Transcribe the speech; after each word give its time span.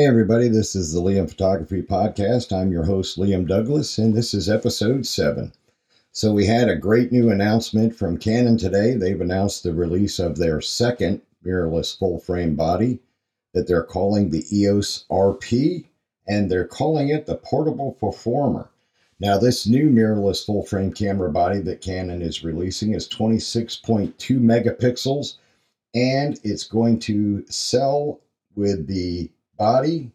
Hey, 0.00 0.06
everybody, 0.06 0.48
this 0.48 0.74
is 0.74 0.94
the 0.94 1.00
Liam 1.02 1.28
Photography 1.28 1.82
Podcast. 1.82 2.58
I'm 2.58 2.72
your 2.72 2.84
host, 2.84 3.18
Liam 3.18 3.46
Douglas, 3.46 3.98
and 3.98 4.14
this 4.14 4.32
is 4.32 4.48
episode 4.48 5.04
seven. 5.04 5.52
So, 6.10 6.32
we 6.32 6.46
had 6.46 6.70
a 6.70 6.74
great 6.74 7.12
new 7.12 7.28
announcement 7.28 7.94
from 7.94 8.16
Canon 8.16 8.56
today. 8.56 8.94
They've 8.94 9.20
announced 9.20 9.62
the 9.62 9.74
release 9.74 10.18
of 10.18 10.38
their 10.38 10.62
second 10.62 11.20
mirrorless 11.44 11.98
full 11.98 12.18
frame 12.18 12.56
body 12.56 13.00
that 13.52 13.68
they're 13.68 13.82
calling 13.82 14.30
the 14.30 14.46
EOS 14.50 15.04
RP, 15.10 15.84
and 16.26 16.50
they're 16.50 16.64
calling 16.64 17.10
it 17.10 17.26
the 17.26 17.36
Portable 17.36 17.92
Performer. 17.92 18.70
Now, 19.20 19.36
this 19.36 19.66
new 19.66 19.90
mirrorless 19.90 20.46
full 20.46 20.64
frame 20.64 20.94
camera 20.94 21.30
body 21.30 21.60
that 21.60 21.82
Canon 21.82 22.22
is 22.22 22.42
releasing 22.42 22.94
is 22.94 23.06
26.2 23.06 24.14
megapixels, 24.40 25.36
and 25.94 26.40
it's 26.42 26.64
going 26.64 27.00
to 27.00 27.44
sell 27.48 28.20
with 28.56 28.86
the 28.86 29.30
body 29.60 30.10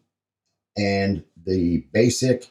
and 0.76 1.22
the 1.46 1.78
basic 1.92 2.50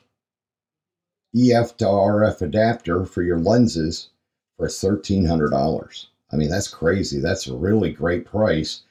EF 1.35 1.75
to 1.75 1.85
RF 1.85 2.41
adapter 2.41 3.05
for 3.05 3.21
your 3.21 3.37
lenses 3.37 4.11
for 4.57 4.67
$1,300. 4.67 6.05
I 6.31 6.35
mean, 6.37 6.49
that's 6.49 6.69
crazy. 6.69 7.19
That's 7.19 7.47
a 7.47 7.53
really 7.53 7.91
great 7.91 8.25
price 8.25 8.83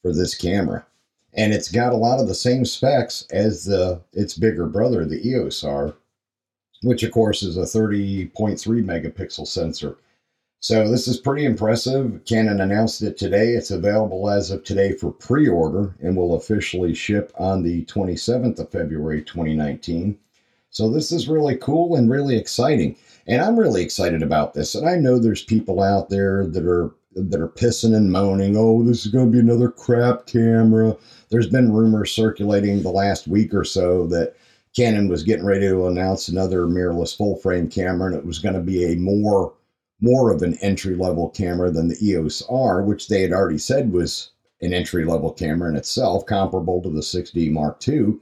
for 0.00 0.14
this 0.14 0.34
camera. 0.34 0.86
And 1.34 1.52
it's 1.52 1.70
got 1.70 1.92
a 1.92 1.96
lot 1.96 2.18
of 2.18 2.28
the 2.28 2.34
same 2.34 2.64
specs 2.64 3.26
as 3.30 3.66
the 3.66 4.00
its 4.14 4.38
bigger 4.38 4.66
brother, 4.66 5.04
the 5.04 5.28
EOS 5.28 5.62
R, 5.62 5.94
which 6.82 7.02
of 7.02 7.12
course 7.12 7.42
is 7.42 7.58
a 7.58 7.60
30.3 7.60 8.32
megapixel 8.32 9.46
sensor 9.46 9.98
so 10.60 10.86
this 10.90 11.08
is 11.08 11.16
pretty 11.16 11.46
impressive. 11.46 12.20
Canon 12.26 12.60
announced 12.60 13.00
it 13.02 13.16
today. 13.16 13.54
It's 13.54 13.70
available 13.70 14.28
as 14.28 14.50
of 14.50 14.62
today 14.62 14.92
for 14.92 15.10
pre-order 15.10 15.96
and 16.02 16.14
will 16.14 16.34
officially 16.34 16.94
ship 16.94 17.32
on 17.38 17.62
the 17.62 17.86
27th 17.86 18.58
of 18.58 18.70
February 18.70 19.22
2019. 19.22 20.18
So 20.68 20.90
this 20.90 21.12
is 21.12 21.28
really 21.28 21.56
cool 21.56 21.96
and 21.96 22.10
really 22.10 22.36
exciting. 22.36 22.94
And 23.26 23.40
I'm 23.40 23.58
really 23.58 23.82
excited 23.82 24.22
about 24.22 24.52
this. 24.52 24.74
And 24.74 24.86
I 24.86 24.96
know 24.96 25.18
there's 25.18 25.42
people 25.42 25.82
out 25.82 26.10
there 26.10 26.46
that 26.48 26.66
are 26.66 26.94
that 27.16 27.40
are 27.40 27.48
pissing 27.48 27.96
and 27.96 28.12
moaning, 28.12 28.56
"Oh, 28.56 28.84
this 28.84 29.04
is 29.04 29.10
going 29.10 29.26
to 29.26 29.32
be 29.32 29.40
another 29.40 29.68
crap 29.68 30.26
camera." 30.26 30.96
There's 31.30 31.48
been 31.48 31.72
rumors 31.72 32.12
circulating 32.12 32.82
the 32.82 32.90
last 32.90 33.26
week 33.26 33.52
or 33.52 33.64
so 33.64 34.06
that 34.08 34.34
Canon 34.76 35.08
was 35.08 35.24
getting 35.24 35.44
ready 35.44 35.66
to 35.68 35.86
announce 35.86 36.28
another 36.28 36.66
mirrorless 36.66 37.16
full 37.16 37.36
frame 37.36 37.68
camera 37.68 38.08
and 38.08 38.16
it 38.16 38.26
was 38.26 38.38
going 38.38 38.54
to 38.54 38.60
be 38.60 38.84
a 38.84 38.96
more 38.96 39.54
more 40.00 40.30
of 40.30 40.42
an 40.42 40.54
entry 40.58 40.94
level 40.94 41.30
camera 41.30 41.70
than 41.70 41.88
the 41.88 41.98
EOS 42.06 42.42
R, 42.48 42.82
which 42.82 43.08
they 43.08 43.22
had 43.22 43.32
already 43.32 43.58
said 43.58 43.92
was 43.92 44.30
an 44.62 44.72
entry 44.72 45.04
level 45.04 45.32
camera 45.32 45.68
in 45.68 45.76
itself, 45.76 46.26
comparable 46.26 46.82
to 46.82 46.90
the 46.90 47.00
6D 47.00 47.50
Mark 47.50 47.86
II. 47.86 48.14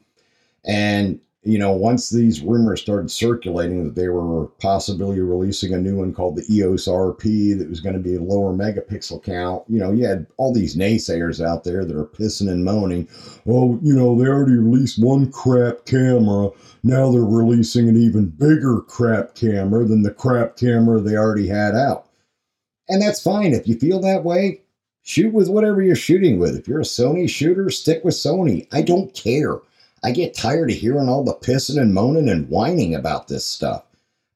And 0.65 1.20
you 1.44 1.58
know, 1.58 1.72
once 1.72 2.11
these 2.11 2.41
rumors 2.41 2.81
started 2.81 3.11
circulating 3.11 3.84
that 3.84 3.94
they 3.94 4.08
were 4.08 4.47
possibly 4.61 5.20
releasing 5.20 5.72
a 5.72 5.78
new 5.78 5.97
one 5.97 6.12
called 6.12 6.36
the 6.36 6.45
EOS 6.53 6.89
RP 6.89 7.56
that 7.56 7.70
was 7.70 7.80
going 7.80 7.95
to 7.95 8.00
be 8.00 8.17
a 8.17 8.20
lower 8.20 8.53
megapixel 8.53 9.22
count, 9.22 9.62
you 9.69 9.78
know, 9.78 9.92
you 9.92 10.05
had 10.05 10.27
all 10.36 10.53
these 10.53 10.77
naysayers 10.77 11.45
out 11.45 11.62
there 11.62 11.84
that 11.84 11.97
are 11.97 12.06
pissing 12.06 12.50
and 12.50 12.64
moaning. 12.64 13.08
Oh, 13.47 13.78
you 13.83 13.95
know, 13.95 14.17
they 14.17 14.28
already 14.28 14.56
released 14.56 15.00
one 15.03 15.30
crap 15.30 15.84
camera. 15.86 16.50
Now 16.83 17.11
they're 17.12 17.22
releasing 17.22 17.89
an 17.89 17.97
even 17.97 18.27
bigger 18.27 18.80
crap 18.80 19.36
camera 19.36 19.84
than 19.84 20.02
the 20.02 20.12
crap 20.12 20.56
camera 20.56 21.00
they 21.00 21.17
already 21.17 21.47
had 21.47 21.75
out. 21.75 22.08
And 22.89 23.00
that's 23.00 23.23
fine. 23.23 23.55
If 23.55 23.69
you 23.69 23.78
feel 23.78 24.00
that 24.00 24.25
way, 24.25 24.63
shoot 25.02 25.33
with 25.33 25.48
whatever 25.48 25.83
you're 25.83 25.95
shooting 25.95 26.40
with. 26.40 26.57
If 26.57 26.67
you're 26.67 26.80
a 26.80 26.84
Sony 26.84 27.30
shooter, 27.30 27.70
stick 27.70 28.02
with 28.02 28.14
Sony. 28.14 28.67
I 28.73 28.83
don't 28.83 29.14
care. 29.14 29.58
I 30.03 30.13
get 30.13 30.35
tired 30.35 30.70
of 30.70 30.77
hearing 30.77 31.09
all 31.09 31.25
the 31.25 31.35
pissing 31.35 31.81
and 31.81 31.92
moaning 31.92 32.29
and 32.29 32.48
whining 32.48 32.95
about 32.95 33.29
this 33.29 33.45
stuff. 33.45 33.85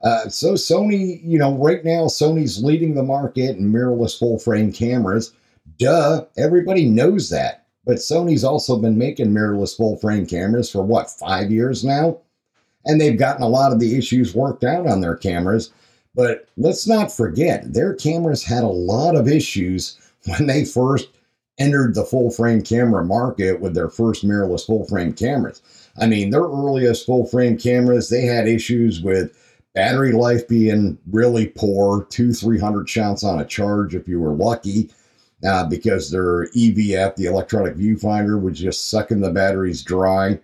Uh, 0.03 0.29
so 0.29 0.55
Sony, 0.55 1.21
you 1.23 1.39
know, 1.39 1.55
right 1.57 1.85
now 1.85 2.07
Sony's 2.07 2.63
leading 2.63 2.95
the 2.95 3.03
market 3.03 3.57
in 3.57 3.73
mirrorless 3.73 4.19
full 4.19 4.39
frame 4.39 4.73
cameras. 4.73 5.33
Duh, 5.79 6.25
everybody 6.37 6.87
knows 6.87 7.31
that. 7.31 7.67
But 7.85 7.97
Sony's 7.97 8.45
also 8.45 8.79
been 8.79 8.99
making 8.99 9.31
mirrorless 9.31 9.77
full 9.77 9.97
frame 9.97 10.27
cameras 10.27 10.71
for 10.71 10.83
what, 10.83 11.11
five 11.11 11.51
years 11.51 11.85
now? 11.85 12.19
And 12.85 13.01
they've 13.01 13.19
gotten 13.19 13.43
a 13.43 13.49
lot 13.49 13.73
of 13.73 13.81
the 13.81 13.97
issues 13.97 14.35
worked 14.35 14.65
out 14.65 14.87
on 14.87 15.01
their 15.01 15.17
cameras. 15.17 15.73
But 16.15 16.49
let's 16.57 16.87
not 16.87 17.13
forget, 17.13 17.73
their 17.73 17.95
cameras 17.95 18.45
had 18.45 18.65
a 18.65 18.69
lot 18.69 19.17
of 19.17 19.29
issues 19.29 19.99
when 20.27 20.47
they 20.47 20.65
first 20.65 21.09
entered 21.59 21.95
the 21.95 22.05
full 22.05 22.31
frame 22.31 22.63
camera 22.63 23.05
market 23.05 23.61
with 23.61 23.75
their 23.75 23.89
first 23.89 24.25
mirrorless 24.25 24.67
full 24.67 24.87
frame 24.87 25.13
cameras. 25.13 25.63
I 26.01 26.07
mean, 26.07 26.31
their 26.31 26.43
earliest 26.43 27.07
full 27.07 27.27
frame 27.27 27.59
cameras, 27.59 28.09
they 28.09 28.23
had 28.23 28.49
issues 28.49 29.03
with 29.03 29.37
battery 29.75 30.13
life 30.13 30.49
being 30.49 30.99
really 31.11 31.49
poor, 31.49 32.05
two, 32.11 32.33
300 32.33 32.89
shots 32.89 33.25
on 33.25 33.41
a 33.41 33.45
charge 33.45 33.95
if 33.95 34.09
you 34.09 34.21
were 34.21 34.35
lucky, 34.35 34.91
uh, 35.47 35.65
because 35.67 36.11
their 36.11 36.47
EVF, 36.49 37.17
the 37.17 37.27
electronic 37.27 37.75
viewfinder, 37.75 38.41
was 38.41 38.59
just 38.59 38.89
sucking 38.89 39.21
the 39.21 39.31
batteries 39.31 39.83
dry. 39.83 40.39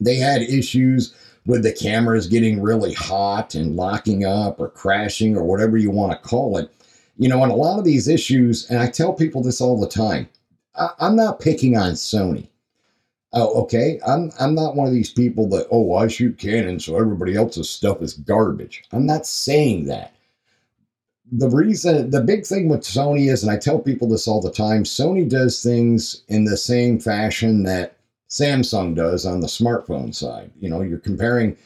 They 0.00 0.16
had 0.16 0.42
issues 0.42 1.14
with 1.46 1.62
the 1.62 1.72
cameras 1.72 2.26
getting 2.26 2.62
really 2.62 2.94
hot 2.94 3.54
and 3.54 3.76
locking 3.76 4.24
up 4.24 4.58
or 4.58 4.68
crashing 4.70 5.36
or 5.36 5.44
whatever 5.44 5.76
you 5.76 5.90
want 5.90 6.12
to 6.12 6.28
call 6.28 6.58
it. 6.58 6.70
You 7.16 7.28
know, 7.28 7.42
on 7.42 7.50
a 7.50 7.56
lot 7.56 7.78
of 7.78 7.84
these 7.84 8.08
issues, 8.08 8.68
and 8.70 8.78
I 8.78 8.88
tell 8.88 9.12
people 9.12 9.42
this 9.42 9.60
all 9.60 9.80
the 9.80 9.88
time, 9.88 10.28
I, 10.74 10.90
am 11.00 11.16
not 11.16 11.40
picking 11.40 11.76
on 11.76 11.92
Sony. 11.92 12.48
Oh, 13.32 13.62
okay. 13.62 14.00
I'm 14.06 14.30
I'm 14.38 14.54
not 14.54 14.76
one 14.76 14.86
of 14.86 14.92
these 14.92 15.12
people 15.12 15.48
that 15.50 15.66
oh 15.70 15.94
I 15.94 16.06
shoot 16.06 16.38
Canon 16.38 16.78
so 16.78 16.96
everybody 16.96 17.34
else's 17.34 17.68
stuff 17.68 18.00
is 18.00 18.14
garbage. 18.14 18.84
I'm 18.92 19.06
not 19.06 19.26
saying 19.26 19.86
that. 19.86 20.14
The 21.32 21.48
reason 21.50 22.10
the 22.10 22.20
big 22.20 22.46
thing 22.46 22.68
with 22.68 22.82
Sony 22.82 23.30
is, 23.30 23.42
and 23.42 23.50
I 23.50 23.56
tell 23.56 23.80
people 23.80 24.08
this 24.08 24.28
all 24.28 24.40
the 24.40 24.52
time, 24.52 24.84
Sony 24.84 25.28
does 25.28 25.62
things 25.62 26.22
in 26.28 26.44
the 26.44 26.56
same 26.56 27.00
fashion 27.00 27.64
that 27.64 27.96
Samsung 28.30 28.94
does 28.94 29.26
on 29.26 29.40
the 29.40 29.48
smartphone 29.48 30.14
side. 30.14 30.50
You 30.60 30.68
know, 30.68 30.82
you're 30.82 30.98
comparing 30.98 31.56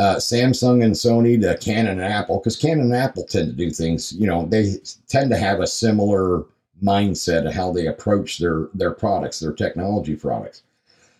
uh, 0.00 0.16
Samsung 0.16 0.82
and 0.82 0.94
Sony 0.94 1.38
to 1.42 1.58
Canon 1.58 2.00
and 2.00 2.12
Apple 2.12 2.38
because 2.38 2.56
Canon 2.56 2.86
and 2.86 2.96
Apple 2.96 3.24
tend 3.24 3.50
to 3.50 3.52
do 3.52 3.70
things. 3.70 4.14
You 4.14 4.26
know, 4.26 4.46
they 4.46 4.76
tend 5.08 5.30
to 5.30 5.36
have 5.36 5.60
a 5.60 5.66
similar 5.66 6.44
mindset 6.82 7.46
of 7.46 7.52
how 7.52 7.70
they 7.70 7.86
approach 7.86 8.38
their 8.38 8.68
their 8.72 8.92
products, 8.92 9.40
their 9.40 9.52
technology 9.52 10.16
products. 10.16 10.62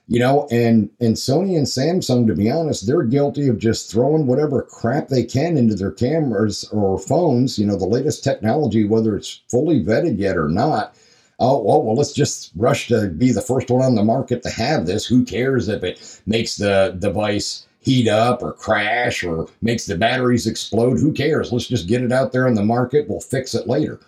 You 0.08 0.18
know, 0.18 0.48
and 0.50 0.88
and 0.98 1.14
Sony 1.14 1.58
and 1.58 1.66
Samsung, 1.66 2.26
to 2.26 2.34
be 2.34 2.50
honest, 2.50 2.86
they're 2.86 3.02
guilty 3.02 3.48
of 3.48 3.58
just 3.58 3.90
throwing 3.92 4.26
whatever 4.26 4.62
crap 4.62 5.08
they 5.08 5.24
can 5.24 5.58
into 5.58 5.74
their 5.74 5.92
cameras 5.92 6.64
or 6.72 6.98
phones. 6.98 7.58
You 7.58 7.66
know, 7.66 7.76
the 7.76 7.84
latest 7.84 8.24
technology, 8.24 8.86
whether 8.86 9.14
it's 9.14 9.42
fully 9.48 9.84
vetted 9.84 10.18
yet 10.18 10.38
or 10.38 10.48
not. 10.48 10.96
Oh 11.38 11.62
well, 11.62 11.82
well, 11.82 11.96
let's 11.96 12.14
just 12.14 12.50
rush 12.56 12.88
to 12.88 13.08
be 13.08 13.30
the 13.30 13.42
first 13.42 13.70
one 13.70 13.82
on 13.82 13.94
the 13.94 14.02
market 14.02 14.42
to 14.44 14.50
have 14.50 14.86
this. 14.86 15.04
Who 15.04 15.22
cares 15.22 15.68
if 15.68 15.84
it 15.84 16.22
makes 16.24 16.56
the 16.56 16.96
device 16.98 17.66
heat 17.80 18.08
up 18.08 18.42
or 18.42 18.52
crash 18.52 19.24
or 19.24 19.48
makes 19.62 19.86
the 19.86 19.96
batteries 19.96 20.46
explode? 20.46 20.98
Who 20.98 21.12
cares? 21.12 21.52
Let's 21.52 21.66
just 21.66 21.88
get 21.88 22.02
it 22.02 22.12
out 22.12 22.32
there 22.32 22.46
on 22.46 22.54
the 22.54 22.64
market. 22.64 23.08
We'll 23.08 23.20
fix 23.20 23.54
it 23.54 23.66
later 23.66 24.00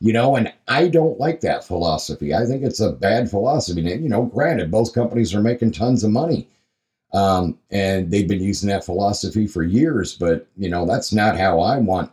you 0.00 0.12
know, 0.12 0.36
and 0.36 0.52
I 0.68 0.88
don't 0.88 1.18
like 1.18 1.40
that 1.40 1.64
philosophy. 1.64 2.34
I 2.34 2.46
think 2.46 2.62
it's 2.62 2.80
a 2.80 2.92
bad 2.92 3.28
philosophy. 3.30 3.90
And, 3.90 4.02
you 4.02 4.08
know, 4.08 4.24
granted, 4.26 4.70
both 4.70 4.94
companies 4.94 5.34
are 5.34 5.40
making 5.40 5.72
tons 5.72 6.04
of 6.04 6.10
money. 6.10 6.46
Um, 7.12 7.58
and 7.70 8.10
they've 8.10 8.28
been 8.28 8.42
using 8.42 8.68
that 8.68 8.84
philosophy 8.84 9.46
for 9.46 9.62
years, 9.62 10.14
but 10.14 10.46
you 10.56 10.68
know, 10.68 10.86
that's 10.86 11.12
not 11.12 11.38
how 11.38 11.58
I 11.60 11.78
want, 11.78 12.12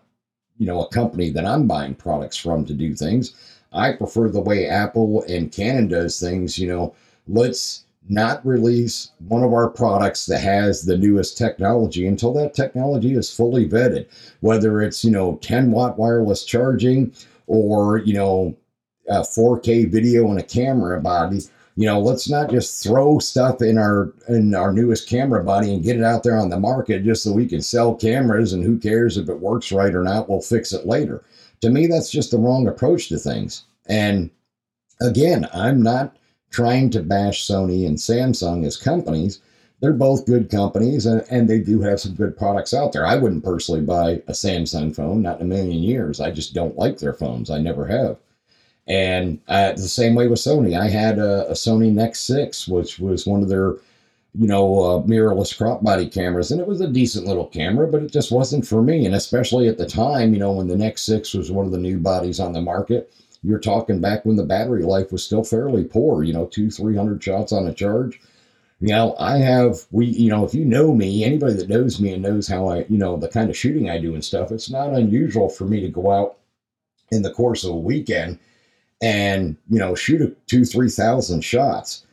you 0.58 0.66
know, 0.66 0.84
a 0.84 0.90
company 0.90 1.30
that 1.32 1.46
I'm 1.46 1.68
buying 1.68 1.96
products 1.96 2.38
from 2.38 2.66
to 2.66 2.74
do 2.74 2.96
things. 2.96 3.34
I 3.74 3.92
prefer 3.92 4.30
the 4.30 4.40
way 4.40 4.68
Apple 4.68 5.24
and 5.24 5.52
Canon 5.52 5.90
does 5.90 6.20
things, 6.20 6.58
you 6.58 6.68
know, 6.68 6.96
let's 7.28 7.84
not 8.08 8.46
release 8.46 9.12
one 9.28 9.44
of 9.44 9.54
our 9.54 9.70
products 9.70 10.26
that 10.28 10.40
has 10.40 10.84
the 10.84 10.98
newest 10.98 11.38
technology 11.38 12.08
until 12.08 12.34
that 12.34 12.54
technology 12.54 13.14
is 13.14 13.34
fully 13.34 13.68
vetted, 13.68 14.08
whether 14.42 14.82
it's, 14.82 15.04
you 15.04 15.12
know, 15.12 15.38
10 15.42 15.72
watt 15.72 15.98
wireless 15.98 16.44
charging 16.44 17.14
or 17.48 18.00
you 18.00 18.14
know 18.14 18.56
a 19.08 19.20
4K 19.20 19.92
video 19.92 20.30
and 20.30 20.40
a 20.40 20.44
camera 20.44 21.00
body. 21.02 21.42
You 21.78 21.86
know, 21.86 22.00
let's 22.00 22.30
not 22.30 22.50
just 22.50 22.82
throw 22.82 23.20
stuff 23.20 23.62
in 23.62 23.78
our 23.78 24.14
in 24.30 24.56
our 24.56 24.72
newest 24.72 25.10
camera 25.10 25.44
body 25.44 25.74
and 25.74 25.84
get 25.84 25.98
it 25.98 26.04
out 26.04 26.24
there 26.24 26.38
on 26.38 26.50
the 26.50 26.60
market 26.60 27.04
just 27.04 27.24
so 27.24 27.34
we 27.34 27.48
can 27.48 27.62
sell 27.62 27.94
cameras 27.94 28.54
and 28.54 28.64
who 28.64 28.80
cares 28.80 29.18
if 29.18 29.28
it 29.28 29.40
works 29.40 29.72
right 29.72 29.94
or 29.94 30.04
not, 30.04 30.30
we'll 30.30 30.42
fix 30.42 30.72
it 30.72 30.88
later. 30.88 31.24
To 31.62 31.70
me, 31.70 31.88
that's 31.88 32.10
just 32.10 32.32
the 32.32 32.38
wrong 32.38 32.68
approach 32.68 33.10
to 33.10 33.18
things. 33.18 33.66
And 33.88 34.30
again, 35.02 35.48
I'm 35.54 35.84
not 35.84 36.16
trying 36.56 36.90
to 36.90 37.02
bash 37.02 37.46
Sony 37.46 37.86
and 37.86 37.98
Samsung 37.98 38.66
as 38.66 38.78
companies. 38.78 39.42
They're 39.82 39.92
both 39.92 40.26
good 40.26 40.50
companies 40.50 41.06
and, 41.06 41.22
and 41.30 41.50
they 41.50 41.60
do 41.60 41.82
have 41.82 42.00
some 42.00 42.16
good 42.16 42.38
products 42.38 42.74
out 42.74 42.94
there. 42.94 43.06
I 43.06 43.18
wouldn't 43.18 43.44
personally 43.44 43.82
buy 43.82 44.22
a 44.28 44.32
Samsung 44.32 44.96
phone, 44.96 45.22
not 45.22 45.42
in 45.42 45.48
a 45.48 45.50
million 45.50 45.84
years. 45.84 46.22
I 46.22 46.32
just 46.32 46.54
don't 46.54 46.78
like 46.78 46.98
their 46.98 47.12
phones. 47.12 47.50
I 47.50 47.58
never 47.58 47.86
have. 47.88 48.16
And 48.88 49.42
uh, 49.50 49.74
the 49.74 49.80
same 49.80 50.16
way 50.16 50.30
with 50.30 50.40
Sony. 50.40 50.80
I 50.80 50.88
had 50.88 51.20
a, 51.20 51.50
a 51.50 51.54
Sony 51.54 51.92
Nex 51.92 52.22
6, 52.22 52.70
which 52.70 53.00
was 53.00 53.28
one 53.28 53.44
of 53.44 53.50
their 53.50 53.76
you 54.38 54.48
know, 54.48 54.80
uh, 54.80 55.02
mirrorless 55.04 55.58
crop 55.58 55.82
body 55.84 56.10
cameras, 56.10 56.52
and 56.52 56.60
it 56.60 56.68
was 56.68 56.82
a 56.82 56.88
decent 56.88 57.26
little 57.26 57.48
camera, 57.48 57.88
but 57.88 58.04
it 58.04 58.12
just 58.12 58.32
wasn't 58.32 58.68
for 58.68 58.82
me. 58.82 59.06
And 59.06 59.16
especially 59.16 59.68
at 59.68 59.78
the 59.78 59.88
time, 59.88 60.34
you 60.34 60.40
know, 60.40 60.52
when 60.52 60.68
the 60.68 60.76
Nex 60.76 61.02
6 61.04 61.34
was 61.34 61.52
one 61.52 61.66
of 61.66 61.72
the 61.72 61.78
new 61.78 61.98
bodies 62.00 62.40
on 62.40 62.52
the 62.52 62.62
market, 62.62 63.14
you're 63.46 63.60
talking 63.60 64.02
back 64.02 64.26
when 64.26 64.36
the 64.36 64.44
battery 64.44 64.84
life 64.84 65.12
was 65.12 65.24
still 65.24 65.44
fairly 65.44 65.84
poor, 65.84 66.24
you 66.24 66.34
know, 66.34 66.46
two, 66.46 66.72
300 66.72 67.24
shots 67.24 67.52
on 67.52 67.68
a 67.68 67.74
charge. 67.74 68.20
You 68.82 68.90
know, 68.90 69.16
I 69.18 69.38
have, 69.38 69.80
we, 69.92 70.08
you 70.08 70.30
know, 70.30 70.46
if 70.46 70.54
you 70.54 70.66
know 70.66 70.94
me, 70.94 71.24
anybody 71.24 71.54
that 71.54 71.70
knows 71.70 72.00
me 72.00 72.14
and 72.14 72.22
knows 72.22 72.48
how 72.48 72.68
I, 72.68 72.86
you 72.90 72.98
know, 72.98 73.18
the 73.18 73.30
kind 73.30 73.50
of 73.50 73.58
shooting 73.58 73.90
I 73.90 74.00
do 74.00 74.14
and 74.14 74.24
stuff, 74.24 74.52
it's 74.52 74.70
not 74.70 74.94
unusual 74.94 75.50
for 75.50 75.66
me 75.66 75.80
to 75.82 75.90
go 75.90 76.12
out 76.12 76.38
in 77.12 77.22
the 77.22 77.32
course 77.32 77.64
of 77.64 77.72
a 77.72 77.78
weekend 77.78 78.40
and, 79.02 79.56
you 79.70 79.80
know, 79.80 79.96
shoot 79.96 80.22
a 80.22 80.36
two, 80.48 80.66
3,000 80.66 81.42
shots 81.42 82.06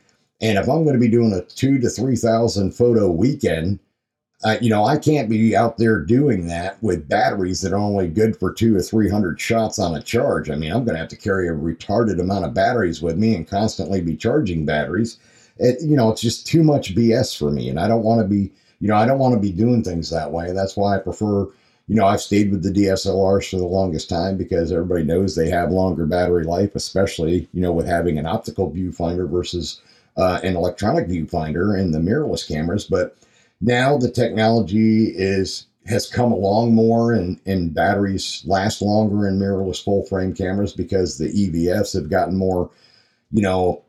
and 0.43 0.57
if 0.57 0.67
I'm 0.67 0.83
going 0.83 0.95
to 0.95 0.99
be 0.99 1.07
doing 1.07 1.31
a 1.31 1.41
two 1.41 1.79
to 1.79 1.89
3,000 1.89 2.73
photo 2.73 3.09
weekend, 3.09 3.79
uh, 4.43 4.57
you 4.61 4.69
know, 4.69 4.83
I 4.83 4.97
can't 4.97 5.29
be 5.29 5.55
out 5.55 5.77
there 5.77 5.99
doing 5.99 6.47
that 6.47 6.81
with 6.83 7.07
batteries 7.07 7.61
that 7.61 7.71
are 7.71 7.77
only 7.77 8.09
good 8.09 8.37
for 8.37 8.51
two 8.51 8.75
or 8.75 8.81
300 8.81 9.39
shots 9.39 9.79
on 9.79 9.95
a 9.95 10.01
charge. 10.01 10.49
I 10.49 10.55
mean, 10.55 10.71
I'm 10.71 10.83
going 10.83 10.95
to 10.95 10.99
have 10.99 11.09
to 11.09 11.15
carry 11.15 11.47
a 11.47 11.53
retarded 11.53 12.19
amount 12.19 12.45
of 12.45 12.53
batteries 12.53 13.01
with 13.01 13.17
me 13.17 13.35
and 13.35 13.47
constantly 13.47 14.01
be 14.01 14.17
charging 14.17 14.65
batteries. 14.65 15.17
It, 15.59 15.81
you 15.81 15.95
know, 15.95 16.11
it's 16.11 16.21
just 16.21 16.45
too 16.45 16.63
much 16.63 16.95
BS 16.95 17.37
for 17.37 17.51
me. 17.51 17.69
And 17.69 17.79
I 17.79 17.87
don't 17.87 18.03
want 18.03 18.21
to 18.21 18.27
be, 18.27 18.51
you 18.79 18.89
know, 18.89 18.95
I 18.95 19.05
don't 19.05 19.19
want 19.19 19.33
to 19.33 19.39
be 19.39 19.51
doing 19.51 19.81
things 19.81 20.09
that 20.09 20.31
way. 20.31 20.51
That's 20.51 20.75
why 20.75 20.95
I 20.95 20.99
prefer, 20.99 21.43
you 21.87 21.95
know, 21.95 22.05
I've 22.05 22.21
stayed 22.21 22.51
with 22.51 22.63
the 22.63 22.71
DSLRs 22.71 23.49
for 23.49 23.57
the 23.57 23.65
longest 23.65 24.09
time 24.09 24.35
because 24.35 24.73
everybody 24.73 25.03
knows 25.03 25.35
they 25.35 25.49
have 25.49 25.71
longer 25.71 26.05
battery 26.05 26.43
life, 26.43 26.75
especially, 26.75 27.47
you 27.53 27.61
know, 27.61 27.71
with 27.71 27.87
having 27.87 28.17
an 28.17 28.25
optical 28.25 28.69
viewfinder 28.69 29.29
versus 29.29 29.79
uh, 30.17 30.41
an 30.43 30.57
electronic 30.57 31.07
viewfinder 31.07 31.79
and 31.79 31.93
the 31.93 31.99
mirrorless 31.99 32.45
cameras. 32.45 32.83
But 32.83 33.15
now 33.63 33.97
the 33.97 34.11
technology 34.11 35.05
is 35.15 35.67
has 35.85 36.07
come 36.07 36.31
along 36.31 36.73
more 36.73 37.13
and, 37.13 37.39
and 37.45 37.73
batteries 37.73 38.43
last 38.45 38.81
longer 38.81 39.27
in 39.27 39.39
mirrorless 39.39 39.83
full 39.83 40.05
frame 40.05 40.33
cameras 40.33 40.73
because 40.73 41.17
the 41.17 41.27
EVFs 41.27 41.93
have 41.93 42.09
gotten 42.09 42.37
more, 42.37 42.71
you 43.31 43.41
know, 43.41 43.83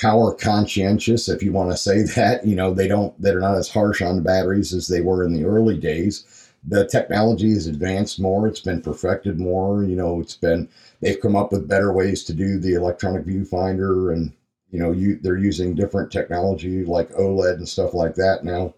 power 0.00 0.32
conscientious, 0.34 1.28
if 1.28 1.42
you 1.42 1.52
want 1.52 1.70
to 1.70 1.76
say 1.76 2.02
that. 2.16 2.44
You 2.44 2.56
know, 2.56 2.74
they 2.74 2.88
don't 2.88 3.20
they're 3.22 3.40
not 3.40 3.56
as 3.56 3.68
harsh 3.68 4.02
on 4.02 4.16
the 4.16 4.22
batteries 4.22 4.72
as 4.74 4.88
they 4.88 5.00
were 5.00 5.24
in 5.24 5.32
the 5.32 5.44
early 5.44 5.78
days. 5.78 6.50
The 6.68 6.86
technology 6.88 7.50
has 7.50 7.68
advanced 7.68 8.18
more, 8.20 8.48
it's 8.48 8.60
been 8.60 8.82
perfected 8.82 9.38
more, 9.38 9.84
you 9.84 9.94
know, 9.94 10.20
it's 10.20 10.36
been 10.36 10.68
they've 11.00 11.20
come 11.20 11.36
up 11.36 11.52
with 11.52 11.68
better 11.68 11.92
ways 11.92 12.24
to 12.24 12.32
do 12.32 12.58
the 12.58 12.74
electronic 12.74 13.24
viewfinder 13.24 14.12
and 14.12 14.32
you 14.70 14.80
know 14.80 14.90
you 14.90 15.18
they're 15.22 15.38
using 15.38 15.76
different 15.76 16.10
technology 16.10 16.84
like 16.84 17.08
oled 17.12 17.54
and 17.54 17.68
stuff 17.68 17.94
like 17.94 18.16
that 18.16 18.42
now 18.42 18.74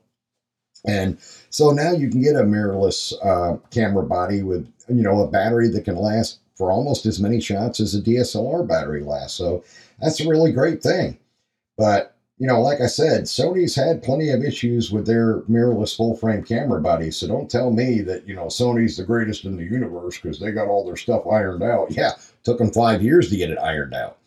and 0.86 1.18
so 1.50 1.70
now 1.70 1.92
you 1.92 2.08
can 2.08 2.22
get 2.22 2.36
a 2.36 2.42
mirrorless 2.42 3.12
uh, 3.24 3.56
camera 3.70 4.04
body 4.04 4.42
with 4.42 4.70
you 4.88 5.02
know 5.02 5.22
a 5.22 5.30
battery 5.30 5.68
that 5.68 5.84
can 5.84 5.96
last 5.96 6.40
for 6.56 6.70
almost 6.70 7.06
as 7.06 7.20
many 7.20 7.40
shots 7.40 7.80
as 7.80 7.94
a 7.94 8.02
dslr 8.02 8.66
battery 8.66 9.02
lasts. 9.02 9.36
So 9.36 9.64
that's 10.00 10.20
a 10.20 10.28
really 10.28 10.52
great 10.52 10.82
thing. 10.82 11.18
But 11.76 12.16
you 12.38 12.46
know 12.46 12.60
like 12.60 12.80
i 12.80 12.86
said 12.86 13.24
sony's 13.24 13.74
had 13.74 14.02
plenty 14.02 14.30
of 14.30 14.44
issues 14.44 14.92
with 14.92 15.06
their 15.06 15.40
mirrorless 15.42 15.96
full 15.96 16.16
frame 16.16 16.42
camera 16.42 16.80
bodies 16.80 17.16
so 17.16 17.26
don't 17.26 17.50
tell 17.50 17.72
me 17.72 18.00
that 18.00 18.26
you 18.28 18.34
know 18.34 18.46
sony's 18.46 18.96
the 18.96 19.04
greatest 19.04 19.44
in 19.44 19.56
the 19.56 19.64
universe 19.64 20.18
because 20.18 20.38
they 20.38 20.52
got 20.52 20.68
all 20.68 20.84
their 20.84 20.96
stuff 20.96 21.26
ironed 21.26 21.62
out. 21.62 21.90
Yeah 21.96 22.12
took 22.44 22.58
them 22.58 22.72
five 22.72 23.02
years 23.02 23.28
to 23.28 23.36
get 23.36 23.50
it 23.50 23.58
ironed 23.58 23.92
out 23.94 24.18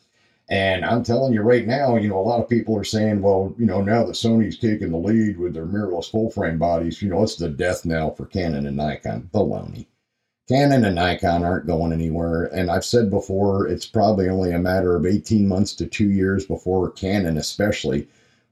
and 0.49 0.83
I'm 0.83 1.03
telling 1.03 1.33
you 1.33 1.41
right 1.41 1.65
now, 1.65 1.95
you 1.95 2.09
know, 2.09 2.19
a 2.19 2.21
lot 2.21 2.41
of 2.41 2.49
people 2.49 2.77
are 2.77 2.83
saying, 2.83 3.21
well, 3.21 3.55
you 3.57 3.65
know, 3.65 3.81
now 3.81 4.03
that 4.03 4.13
Sony's 4.13 4.57
taking 4.57 4.91
the 4.91 4.97
lead 4.97 5.37
with 5.37 5.53
their 5.53 5.65
mirrorless 5.65 6.11
full 6.11 6.29
frame 6.29 6.57
bodies, 6.57 7.01
you 7.01 7.09
know, 7.09 7.23
it's 7.23 7.35
the 7.35 7.49
death 7.49 7.85
knell 7.85 8.13
for 8.13 8.25
Canon 8.25 8.65
and 8.65 8.75
Nikon. 8.75 9.29
Baloney. 9.33 9.87
Canon 10.49 10.83
and 10.83 10.95
Nikon 10.95 11.45
aren't 11.45 11.67
going 11.67 11.93
anywhere. 11.93 12.45
And 12.45 12.69
I've 12.69 12.83
said 12.83 13.09
before, 13.09 13.67
it's 13.67 13.85
probably 13.85 14.27
only 14.27 14.51
a 14.51 14.59
matter 14.59 14.97
of 14.97 15.05
18 15.05 15.47
months 15.47 15.73
to 15.75 15.85
two 15.85 16.09
years 16.09 16.45
before 16.45 16.91
Canon, 16.91 17.37
especially, 17.37 18.09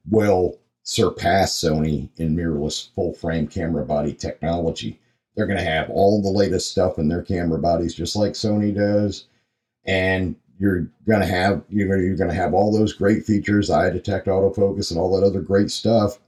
will 0.10 0.58
surpass 0.84 1.60
Sony 1.60 2.10
in 2.16 2.36
mirrorless 2.36 2.90
full 2.96 3.14
frame 3.14 3.48
camera 3.48 3.86
body 3.86 4.14
technology. 4.14 5.00
They're 5.36 5.48
going 5.48 5.60
to 5.60 5.64
have 5.64 5.90
all 5.90 6.22
the 6.22 6.30
latest 6.30 6.72
stuff 6.72 6.98
in 6.98 7.10
their 7.10 7.24
camera 7.24 7.60
bodies, 7.60 7.94
just 7.94 8.16
like 8.16 8.32
Sony 8.32 8.74
does. 8.74 9.26
And 9.86 10.36
you're 10.60 10.88
going 11.08 11.22
to 11.22 11.26
have 11.26 11.64
you're 11.70 11.88
going 11.88 12.06
you're 12.06 12.18
going 12.18 12.30
to 12.30 12.36
have 12.36 12.54
all 12.54 12.72
those 12.72 12.94
great 12.94 13.26
features, 13.26 13.70
eye 13.70 13.90
detect, 13.90 14.28
autofocus, 14.28 14.92
and 14.92 15.00
all 15.00 15.16
that 15.16 15.26
other 15.26 15.42
great 15.42 15.72
stuff, 15.72 16.20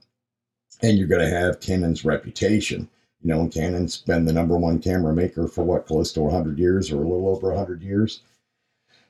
and 0.80 0.98
you're 0.98 1.06
going 1.06 1.20
to 1.20 1.36
have 1.36 1.60
Canon's 1.60 2.04
reputation. 2.04 2.88
You 3.22 3.28
know, 3.28 3.40
and 3.40 3.52
Canon's 3.52 3.98
been 3.98 4.24
the 4.24 4.32
number 4.32 4.56
one 4.56 4.80
camera 4.80 5.14
maker 5.14 5.46
for 5.46 5.62
what 5.62 5.86
close 5.86 6.12
to 6.14 6.22
100 6.22 6.58
years 6.58 6.90
or 6.90 6.96
a 6.96 7.06
little 7.06 7.28
over 7.28 7.50
100 7.50 7.82
years. 7.82 8.22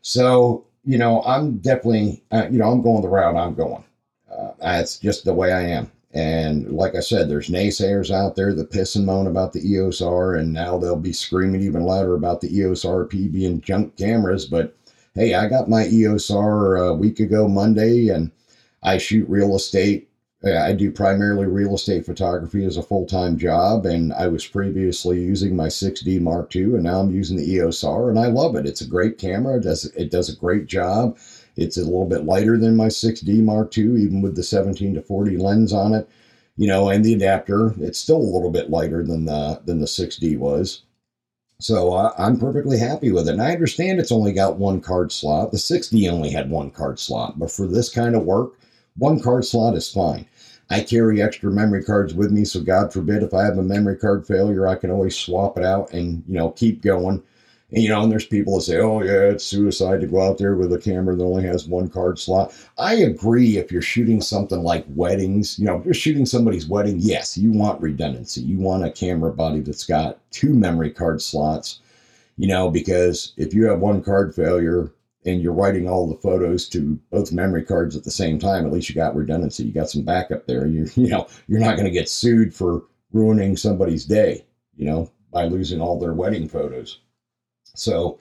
So 0.03 0.67
you 0.85 0.99
know, 0.99 1.23
I'm 1.23 1.59
definitely 1.59 2.23
uh, 2.33 2.49
you 2.51 2.59
know 2.59 2.71
I'm 2.71 2.83
going 2.83 3.03
the 3.03 3.09
route 3.09 3.37
I'm 3.37 3.55
going. 3.55 3.85
Uh, 4.31 4.53
that's 4.59 4.99
just 4.99 5.25
the 5.25 5.33
way 5.33 5.53
I 5.53 5.63
am. 5.63 5.91
And 6.15 6.71
like 6.73 6.95
I 6.95 7.01
said, 7.01 7.29
there's 7.29 7.49
naysayers 7.49 8.11
out 8.11 8.37
there 8.37 8.53
that 8.53 8.71
piss 8.71 8.97
and 8.97 9.07
moan 9.07 9.27
about 9.27 9.53
the 9.53 9.67
EOS 9.67 10.03
R, 10.03 10.35
and 10.35 10.53
now 10.53 10.77
they'll 10.77 10.97
be 10.97 11.13
screaming 11.13 11.63
even 11.63 11.83
louder 11.83 12.15
about 12.15 12.41
the 12.41 12.55
EOS 12.55 12.85
RP 12.85 13.33
being 13.33 13.63
junk 13.63 13.97
cameras. 13.97 14.45
But 14.45 14.77
hey, 15.15 15.35
I 15.35 15.49
got 15.49 15.69
my 15.69 15.87
EOS 15.87 16.31
R 16.31 16.79
uh, 16.79 16.81
a 16.89 16.95
week 16.95 17.21
ago 17.21 17.49
Monday, 17.49 18.09
and 18.09 18.31
I 18.83 18.99
shoot 18.99 19.29
real 19.29 19.55
estate. 19.55 20.09
Uh, 20.45 20.59
I 20.59 20.73
do 20.73 20.91
primarily 20.91 21.47
real 21.47 21.75
estate 21.75 22.05
photography 22.05 22.65
as 22.65 22.77
a 22.77 22.83
full 22.83 23.07
time 23.07 23.39
job, 23.39 23.87
and 23.87 24.13
I 24.13 24.27
was 24.29 24.47
previously 24.47 25.21
using 25.21 25.55
my 25.55 25.69
6D 25.69 26.21
Mark 26.21 26.55
II, 26.55 26.75
and 26.75 26.83
now 26.83 27.01
I'm 27.01 27.15
using 27.15 27.37
the 27.37 27.51
EOS 27.53 27.85
R, 27.85 28.11
and 28.11 28.19
I 28.19 28.27
love 28.27 28.57
it. 28.57 28.67
It's 28.67 28.81
a 28.81 28.89
great 28.89 29.19
camera. 29.19 29.59
It 29.59 29.63
does 29.63 29.85
it 29.85 30.11
does 30.11 30.29
a 30.29 30.37
great 30.37 30.67
job. 30.67 31.19
It's 31.57 31.77
a 31.77 31.85
little 31.85 32.07
bit 32.07 32.25
lighter 32.25 32.59
than 32.59 32.77
my 32.77 32.89
6D 32.89 33.43
Mark 33.43 33.77
II, 33.77 34.03
even 34.03 34.23
with 34.23 34.35
the 34.37 34.43
17 34.43 34.95
to 34.95 35.03
40 35.03 35.37
lens 35.37 35.73
on 35.73 35.95
it, 35.95 36.09
you 36.57 36.67
know, 36.67 36.89
and 36.89 37.05
the 37.05 37.13
adapter. 37.13 37.75
It's 37.79 37.99
still 37.99 38.17
a 38.17 38.33
little 38.35 38.51
bit 38.51 38.71
lighter 38.71 39.05
than 39.05 39.27
the 39.27 39.61
than 39.65 39.81
the 39.81 39.87
6D 39.87 40.39
was. 40.39 40.83
So 41.63 41.93
uh, 41.93 42.13
I'm 42.19 42.41
perfectly 42.41 42.77
happy 42.77 43.13
with 43.13 43.29
it. 43.29 43.35
And 43.35 43.43
I 43.43 43.53
understand 43.53 44.01
it's 44.01 44.11
only 44.11 44.33
got 44.33 44.57
one 44.57 44.81
card 44.81 45.13
slot. 45.13 45.53
The 45.53 45.59
6D 45.59 46.11
only 46.11 46.31
had 46.31 46.51
one 46.51 46.73
card 46.73 46.99
slot, 46.99 47.39
but 47.39 47.53
for 47.53 47.69
this 47.69 47.89
kind 47.89 48.17
of 48.17 48.25
work, 48.25 48.59
one 48.97 49.21
card 49.21 49.45
slot 49.45 49.77
is 49.77 49.89
fine. 49.89 50.27
I 50.71 50.81
carry 50.81 51.23
extra 51.23 51.53
memory 51.53 51.85
cards 51.85 52.15
with 52.15 52.33
me, 52.33 52.45
so 52.45 52.61
God 52.61 52.93
forbid 52.93 53.23
if 53.23 53.33
I 53.33 53.45
have 53.45 53.59
a 53.59 53.63
memory 53.63 53.97
card 53.97 54.27
failure, 54.27 54.67
I 54.67 54.75
can 54.75 54.91
always 54.91 55.17
swap 55.17 55.57
it 55.57 55.65
out 55.65 55.93
and 55.93 56.25
you 56.27 56.35
know 56.35 56.51
keep 56.51 56.83
going. 56.83 57.23
And, 57.73 57.83
you 57.83 57.89
know, 57.89 58.03
and 58.03 58.13
there's 58.13 58.27
people 58.27 58.57
that 58.57 58.63
say, 58.63 58.79
oh, 58.79 59.03
yeah, 59.03 59.31
it's 59.31 59.45
suicide 59.45 60.03
to 60.03 60.07
go 60.07 60.21
out 60.21 60.37
there 60.37 60.57
with 60.57 60.73
a 60.75 60.79
camera 60.79 61.17
that 61.17 61.25
only 61.25 61.45
has 61.45 61.67
one 61.67 61.89
card 61.89 62.19
slot. 62.19 62.55
I 62.77 62.95
agree 62.97 63.57
if 63.57 63.73
you're 63.73 63.81
shooting 63.81 64.21
something 64.21 64.63
like 64.63 64.85
weddings, 64.89 65.59
you 65.59 65.65
know, 65.65 65.79
if 65.79 65.85
you're 65.87 65.95
shooting 65.95 66.27
somebody's 66.27 66.69
wedding, 66.69 66.97
yes, 66.99 67.39
you 67.39 67.51
want 67.51 67.81
redundancy. 67.81 68.43
You 68.43 68.59
want 68.59 68.85
a 68.85 68.91
camera 68.91 69.33
body 69.33 69.61
that's 69.61 69.85
got 69.85 70.19
two 70.31 70.53
memory 70.53 70.91
card 70.91 71.23
slots, 71.23 71.81
you 72.37 72.47
know, 72.47 72.71
because 72.71 73.33
if 73.39 73.55
you 73.55 73.65
have 73.65 73.81
one 73.81 74.03
card 74.03 74.35
failure 74.35 74.93
and 75.25 75.41
you're 75.41 75.55
writing 75.55 75.89
all 75.89 76.07
the 76.07 76.21
photos 76.21 76.69
to 76.71 76.99
both 77.11 77.33
memory 77.33 77.65
cards 77.65 77.97
at 77.97 78.05
the 78.05 78.11
same 78.11 78.39
time, 78.39 78.67
at 78.67 78.73
least 78.73 78.91
you 78.91 78.95
got 78.95 79.17
redundancy. 79.17 79.65
You 79.65 79.73
got 79.73 79.89
some 79.89 80.03
backup 80.03 80.47
there. 80.47 80.67
You, 80.67 80.89
you 80.95 81.09
know, 81.09 81.27
you're 81.49 81.61
not 81.61 81.77
going 81.77 81.87
to 81.87 81.91
get 81.91 82.11
sued 82.11 82.55
for 82.55 82.83
ruining 83.13 83.57
somebody's 83.57 84.05
day, 84.05 84.45
you 84.77 84.85
know, 84.85 85.11
by 85.33 85.45
losing 85.45 85.81
all 85.81 85.99
their 85.99 86.13
wedding 86.13 86.49
photos. 86.49 86.99
So, 87.75 88.19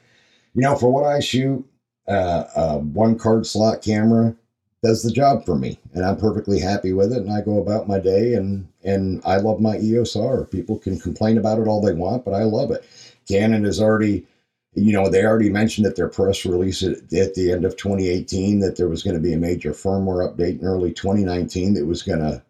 you 0.53 0.61
know, 0.61 0.75
for 0.75 0.91
what 0.91 1.05
I 1.05 1.19
shoot, 1.19 1.65
uh, 2.07 2.45
uh, 2.55 2.77
one 2.79 3.17
card 3.17 3.45
slot 3.45 3.81
camera 3.81 4.35
does 4.83 5.03
the 5.03 5.11
job 5.11 5.45
for 5.45 5.55
me, 5.55 5.77
and 5.93 6.03
I'm 6.03 6.17
perfectly 6.17 6.59
happy 6.59 6.91
with 6.93 7.13
it. 7.13 7.19
And 7.19 7.31
I 7.31 7.41
go 7.41 7.59
about 7.59 7.87
my 7.87 7.99
day, 7.99 8.33
and 8.33 8.67
and 8.83 9.21
I 9.23 9.37
love 9.37 9.61
my 9.61 9.77
EOS 9.77 10.15
R. 10.15 10.45
People 10.45 10.77
can 10.79 10.99
complain 10.99 11.37
about 11.37 11.59
it 11.59 11.67
all 11.67 11.81
they 11.81 11.93
want, 11.93 12.25
but 12.25 12.33
I 12.33 12.43
love 12.43 12.71
it. 12.71 12.83
Canon 13.27 13.63
has 13.65 13.79
already, 13.79 14.25
you 14.73 14.91
know, 14.91 15.07
they 15.07 15.23
already 15.23 15.49
mentioned 15.49 15.85
at 15.85 15.95
their 15.95 16.09
press 16.09 16.45
release 16.45 16.81
at 16.81 17.09
the 17.09 17.51
end 17.51 17.63
of 17.63 17.77
2018 17.77 18.59
that 18.59 18.75
there 18.75 18.89
was 18.89 19.03
going 19.03 19.15
to 19.15 19.21
be 19.21 19.33
a 19.33 19.37
major 19.37 19.71
firmware 19.71 20.27
update 20.27 20.59
in 20.59 20.65
early 20.65 20.91
2019 20.91 21.75
that 21.75 21.85
was 21.85 22.01
going 22.01 22.19
to 22.19 22.41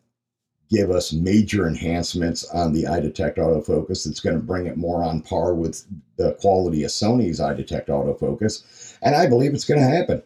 give 0.72 0.90
us 0.90 1.12
major 1.12 1.68
enhancements 1.68 2.50
on 2.50 2.72
the 2.72 2.84
iDetect 2.84 3.36
autofocus 3.36 4.06
that's 4.06 4.22
going 4.22 4.36
to 4.36 4.42
bring 4.42 4.66
it 4.66 4.78
more 4.78 5.04
on 5.04 5.22
par 5.22 5.54
with 5.54 5.86
the 6.16 6.34
quality 6.36 6.84
of 6.84 6.90
Sony's 6.90 7.40
iDetect 7.40 7.88
autofocus. 7.88 8.98
And 9.02 9.14
I 9.14 9.28
believe 9.28 9.54
it's 9.54 9.66
going 9.66 9.82
to 9.82 9.86
happen. 9.86 10.24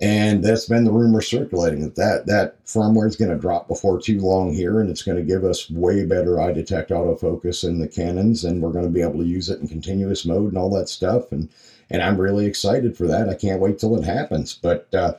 And 0.00 0.42
that's 0.42 0.66
been 0.66 0.84
the 0.84 0.90
rumor 0.90 1.20
circulating 1.20 1.82
that 1.82 1.94
that, 1.94 2.26
that 2.26 2.64
firmware 2.64 3.06
is 3.06 3.14
going 3.14 3.30
to 3.30 3.38
drop 3.38 3.68
before 3.68 4.00
too 4.00 4.18
long 4.18 4.52
here, 4.52 4.80
and 4.80 4.90
it's 4.90 5.02
going 5.02 5.18
to 5.18 5.22
give 5.22 5.44
us 5.44 5.70
way 5.70 6.04
better 6.04 6.36
iDetect 6.36 6.88
autofocus 6.88 7.62
in 7.62 7.78
the 7.78 7.86
Canons, 7.86 8.42
and 8.42 8.60
we're 8.60 8.72
going 8.72 8.84
to 8.84 8.90
be 8.90 9.02
able 9.02 9.18
to 9.18 9.24
use 9.24 9.48
it 9.48 9.60
in 9.60 9.68
continuous 9.68 10.24
mode 10.26 10.48
and 10.48 10.58
all 10.58 10.70
that 10.70 10.88
stuff. 10.88 11.30
And 11.30 11.48
and 11.88 12.02
I'm 12.02 12.20
really 12.20 12.46
excited 12.46 12.96
for 12.96 13.06
that. 13.06 13.28
I 13.28 13.34
can't 13.34 13.60
wait 13.60 13.78
till 13.78 13.96
it 13.96 14.04
happens. 14.04 14.58
But 14.60 14.92
uh, 14.92 15.12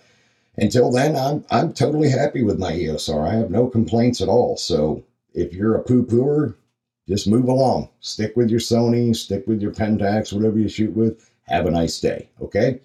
until 0.57 0.91
then, 0.91 1.15
I'm 1.15 1.45
I'm 1.49 1.73
totally 1.73 2.09
happy 2.09 2.43
with 2.43 2.59
my 2.59 2.73
EOS 2.75 3.09
R. 3.09 3.25
I 3.25 3.33
have 3.33 3.49
no 3.49 3.67
complaints 3.67 4.21
at 4.21 4.29
all. 4.29 4.57
So 4.57 5.03
if 5.33 5.53
you're 5.53 5.75
a 5.75 5.83
poo 5.83 6.03
pooer, 6.03 6.55
just 7.07 7.27
move 7.27 7.47
along. 7.47 7.89
Stick 7.99 8.35
with 8.35 8.49
your 8.49 8.59
Sony, 8.59 9.15
stick 9.15 9.45
with 9.47 9.61
your 9.61 9.71
Pentax, 9.71 10.31
whatever 10.31 10.57
you 10.57 10.69
shoot 10.69 10.95
with. 10.95 11.29
Have 11.47 11.65
a 11.65 11.71
nice 11.71 11.99
day. 11.99 12.29
Okay. 12.41 12.79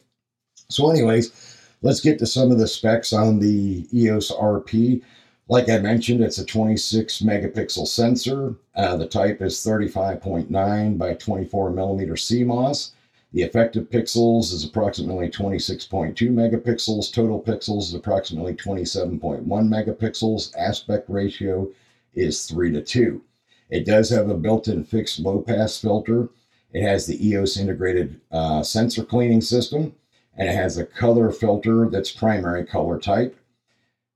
So, 0.68 0.90
anyways, 0.90 1.58
let's 1.82 2.00
get 2.00 2.18
to 2.18 2.26
some 2.26 2.50
of 2.50 2.58
the 2.58 2.66
specs 2.66 3.12
on 3.12 3.38
the 3.38 3.86
EOS 3.92 4.32
RP. 4.32 5.02
Like 5.48 5.70
I 5.70 5.78
mentioned, 5.78 6.20
it's 6.20 6.38
a 6.38 6.44
26 6.44 7.20
megapixel 7.20 7.86
sensor. 7.86 8.54
Uh, 8.74 8.96
the 8.96 9.06
type 9.06 9.40
is 9.40 9.54
35.9 9.54 10.98
by 10.98 11.14
24 11.14 11.70
millimeter 11.70 12.14
CMOS. 12.14 12.90
The 13.32 13.42
effective 13.42 13.90
pixels 13.90 14.52
is 14.54 14.64
approximately 14.64 15.28
26.2 15.28 16.16
megapixels. 16.30 17.12
Total 17.12 17.40
pixels 17.42 17.82
is 17.82 17.94
approximately 17.94 18.54
27.1 18.54 19.44
megapixels. 19.46 20.56
Aspect 20.56 21.08
ratio 21.10 21.68
is 22.14 22.46
3 22.46 22.72
to 22.72 22.82
2. 22.82 23.22
It 23.70 23.84
does 23.84 24.08
have 24.10 24.30
a 24.30 24.34
built 24.34 24.66
in 24.66 24.82
fixed 24.82 25.20
low 25.20 25.42
pass 25.42 25.78
filter. 25.78 26.30
It 26.72 26.82
has 26.82 27.06
the 27.06 27.26
EOS 27.26 27.58
integrated 27.58 28.20
uh, 28.30 28.62
sensor 28.62 29.04
cleaning 29.04 29.42
system, 29.42 29.94
and 30.36 30.48
it 30.48 30.54
has 30.54 30.78
a 30.78 30.86
color 30.86 31.30
filter 31.30 31.88
that's 31.90 32.10
primary 32.10 32.64
color 32.64 32.98
type. 32.98 33.38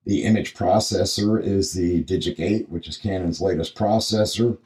The 0.05 0.25
image 0.25 0.55
processor 0.55 1.43
is 1.43 1.75
the 1.75 2.03
Digic 2.05 2.41
8, 2.41 2.69
which 2.71 2.89
is 2.89 2.97
Canon's 2.97 3.41
latest 3.41 3.75
processor. 3.75 4.59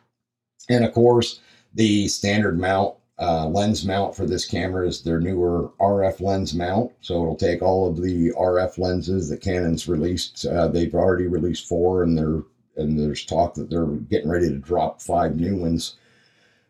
And 0.69 0.85
of 0.85 0.93
course, 0.93 1.41
the 1.75 2.09
standard 2.09 2.59
mount, 2.59 2.95
uh, 3.19 3.47
lens 3.47 3.85
mount 3.85 4.15
for 4.15 4.27
this 4.27 4.45
camera 4.45 4.87
is 4.87 5.03
their 5.03 5.21
newer 5.21 5.71
RF 5.81 6.21
lens 6.21 6.55
mount. 6.55 6.93
So 7.01 7.23
it'll 7.23 7.37
take 7.37 7.63
all 7.63 7.89
of 7.89 8.03
the 8.03 8.31
RF 8.33 8.79
lenses 8.79 9.29
that 9.31 9.41
Canon's 9.41 9.89
released. 9.89 10.45
Uh, 10.45 10.69
they've 10.69 10.95
already 10.95 11.27
released 11.27 11.67
four, 11.67 12.03
and 12.03 12.17
they're 12.17 12.43
and 12.77 12.99
there's 12.99 13.25
talk 13.25 13.55
that 13.55 13.71
they're 13.71 13.87
getting 13.87 14.29
ready 14.29 14.49
to 14.49 14.59
drop 14.59 15.01
five 15.01 15.37
new 15.37 15.57
ones 15.57 15.97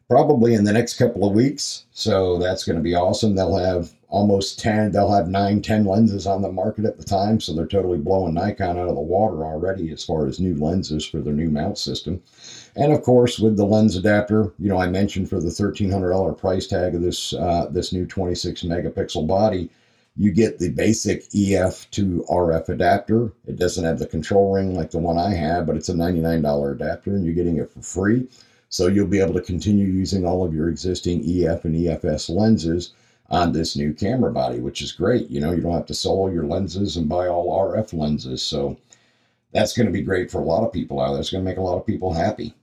probably 0.08 0.54
in 0.54 0.64
the 0.64 0.72
next 0.72 0.94
couple 0.94 1.26
of 1.26 1.34
weeks. 1.34 1.84
So 1.92 2.38
that's 2.38 2.64
going 2.64 2.76
to 2.76 2.82
be 2.82 2.94
awesome. 2.94 3.34
They'll 3.34 3.56
have 3.56 3.92
almost 4.08 4.60
10, 4.60 4.92
they'll 4.92 5.12
have 5.12 5.28
nine, 5.28 5.60
10 5.60 5.84
lenses 5.84 6.26
on 6.26 6.42
the 6.42 6.52
market 6.52 6.84
at 6.84 6.96
the 6.96 7.04
time. 7.04 7.40
So 7.40 7.52
they're 7.52 7.66
totally 7.66 7.98
blowing 7.98 8.34
Nikon 8.34 8.78
out 8.78 8.88
of 8.88 8.94
the 8.94 9.00
water 9.00 9.44
already 9.44 9.90
as 9.90 10.04
far 10.04 10.26
as 10.26 10.38
new 10.38 10.54
lenses 10.54 11.04
for 11.04 11.18
their 11.18 11.32
new 11.32 11.50
mount 11.50 11.76
system. 11.76 12.22
And 12.76 12.92
of 12.92 13.02
course, 13.02 13.38
with 13.38 13.56
the 13.56 13.64
lens 13.64 13.96
adapter, 13.96 14.52
you 14.58 14.68
know, 14.68 14.78
I 14.78 14.86
mentioned 14.86 15.28
for 15.28 15.40
the 15.40 15.48
$1,300 15.48 16.38
price 16.38 16.66
tag 16.68 16.94
of 16.94 17.02
this, 17.02 17.32
uh, 17.32 17.66
this 17.70 17.92
new 17.92 18.06
26 18.06 18.62
megapixel 18.62 19.26
body, 19.26 19.70
you 20.16 20.30
get 20.30 20.58
the 20.58 20.70
basic 20.70 21.24
EF 21.34 21.90
to 21.90 22.24
RF 22.30 22.68
adapter. 22.68 23.32
It 23.46 23.56
doesn't 23.56 23.84
have 23.84 23.98
the 23.98 24.06
control 24.06 24.54
ring 24.54 24.74
like 24.74 24.90
the 24.90 24.98
one 24.98 25.18
I 25.18 25.34
have, 25.34 25.66
but 25.66 25.76
it's 25.76 25.90
a 25.90 25.94
$99 25.94 26.72
adapter 26.72 27.10
and 27.10 27.24
you're 27.24 27.34
getting 27.34 27.58
it 27.58 27.70
for 27.70 27.82
free. 27.82 28.28
So 28.68 28.88
you'll 28.88 29.06
be 29.06 29.20
able 29.20 29.34
to 29.34 29.40
continue 29.40 29.86
using 29.86 30.26
all 30.26 30.44
of 30.44 30.54
your 30.54 30.68
existing 30.68 31.20
EF 31.20 31.64
and 31.64 31.74
EFS 31.74 32.28
lenses 32.28 32.92
on 33.30 33.52
this 33.52 33.76
new 33.76 33.92
camera 33.92 34.32
body, 34.32 34.60
which 34.60 34.82
is 34.82 34.92
great. 34.92 35.30
You 35.30 35.40
know, 35.40 35.52
you 35.52 35.62
don't 35.62 35.72
have 35.72 35.86
to 35.86 35.94
sell 35.94 36.12
all 36.12 36.32
your 36.32 36.46
lenses 36.46 36.96
and 36.96 37.08
buy 37.08 37.28
all 37.28 37.72
RF 37.72 37.92
lenses. 37.92 38.42
So 38.42 38.76
that's 39.52 39.76
going 39.76 39.86
to 39.86 39.92
be 39.92 40.02
great 40.02 40.30
for 40.30 40.40
a 40.40 40.44
lot 40.44 40.64
of 40.64 40.72
people 40.72 41.00
out 41.00 41.12
there. 41.12 41.20
It's 41.20 41.30
going 41.30 41.44
to 41.44 41.48
make 41.48 41.58
a 41.58 41.62
lot 41.62 41.78
of 41.78 41.86
people 41.86 42.12
happy. 42.12 42.54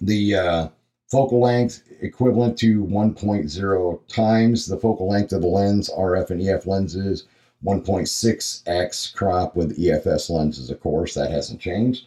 The 0.00 0.34
uh, 0.34 0.68
focal 1.10 1.40
length 1.40 1.82
equivalent 2.00 2.58
to 2.58 2.84
1.0 2.84 4.00
times 4.08 4.66
the 4.66 4.76
focal 4.76 5.08
length 5.08 5.32
of 5.32 5.42
the 5.42 5.48
lens, 5.48 5.90
RF 5.90 6.30
and 6.30 6.42
EF 6.42 6.66
lenses, 6.66 7.24
1.6x 7.64 9.14
crop 9.14 9.56
with 9.56 9.78
EFS 9.78 10.30
lenses, 10.30 10.70
of 10.70 10.80
course, 10.80 11.14
that 11.14 11.30
hasn't 11.30 11.60
changed. 11.60 12.06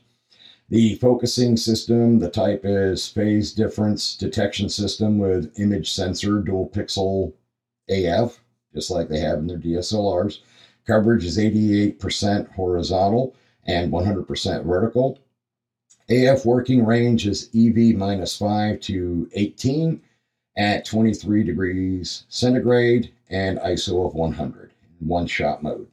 The 0.72 0.96
focusing 0.96 1.58
system, 1.58 2.20
the 2.20 2.30
type 2.30 2.62
is 2.64 3.06
phase 3.06 3.52
difference 3.52 4.16
detection 4.16 4.70
system 4.70 5.18
with 5.18 5.60
image 5.60 5.92
sensor, 5.92 6.40
dual 6.40 6.70
pixel 6.70 7.34
AF, 7.90 8.40
just 8.74 8.90
like 8.90 9.10
they 9.10 9.20
have 9.20 9.40
in 9.40 9.48
their 9.48 9.58
DSLRs. 9.58 10.40
Coverage 10.88 11.26
is 11.26 11.38
88% 11.38 12.54
horizontal 12.54 13.36
and 13.66 13.92
100% 13.92 14.66
vertical. 14.66 15.20
AF 16.10 16.46
working 16.46 16.86
range 16.86 17.28
is 17.28 17.50
EV 17.54 17.94
minus 17.98 18.38
5 18.38 18.80
to 18.80 19.30
18 19.34 20.02
at 20.56 20.86
23 20.86 21.44
degrees 21.44 22.24
centigrade 22.30 23.12
and 23.30 23.60
ISO 23.60 24.08
of 24.08 24.14
100 24.14 24.72
in 25.02 25.08
one 25.10 25.28
shot 25.28 25.62
mode. 25.62 25.91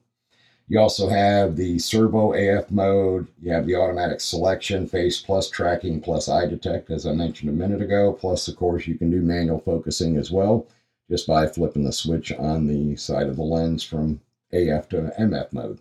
You 0.68 0.78
also 0.78 1.08
have 1.08 1.56
the 1.56 1.78
servo 1.78 2.34
AF 2.34 2.70
mode. 2.70 3.26
You 3.40 3.52
have 3.52 3.66
the 3.66 3.76
automatic 3.76 4.20
selection, 4.20 4.86
face 4.86 5.18
plus 5.18 5.48
tracking 5.48 6.00
plus 6.00 6.28
eye 6.28 6.46
detect, 6.46 6.90
as 6.90 7.06
I 7.06 7.12
mentioned 7.12 7.48
a 7.48 7.54
minute 7.54 7.80
ago. 7.80 8.12
Plus, 8.12 8.48
of 8.48 8.56
course, 8.56 8.86
you 8.86 8.96
can 8.96 9.10
do 9.10 9.22
manual 9.22 9.60
focusing 9.60 10.18
as 10.18 10.30
well 10.30 10.66
just 11.10 11.26
by 11.26 11.46
flipping 11.46 11.84
the 11.84 11.92
switch 11.92 12.32
on 12.32 12.66
the 12.66 12.94
side 12.96 13.28
of 13.28 13.36
the 13.36 13.42
lens 13.42 13.82
from 13.82 14.20
AF 14.52 14.90
to 14.90 15.10
MF 15.18 15.52
mode. 15.54 15.78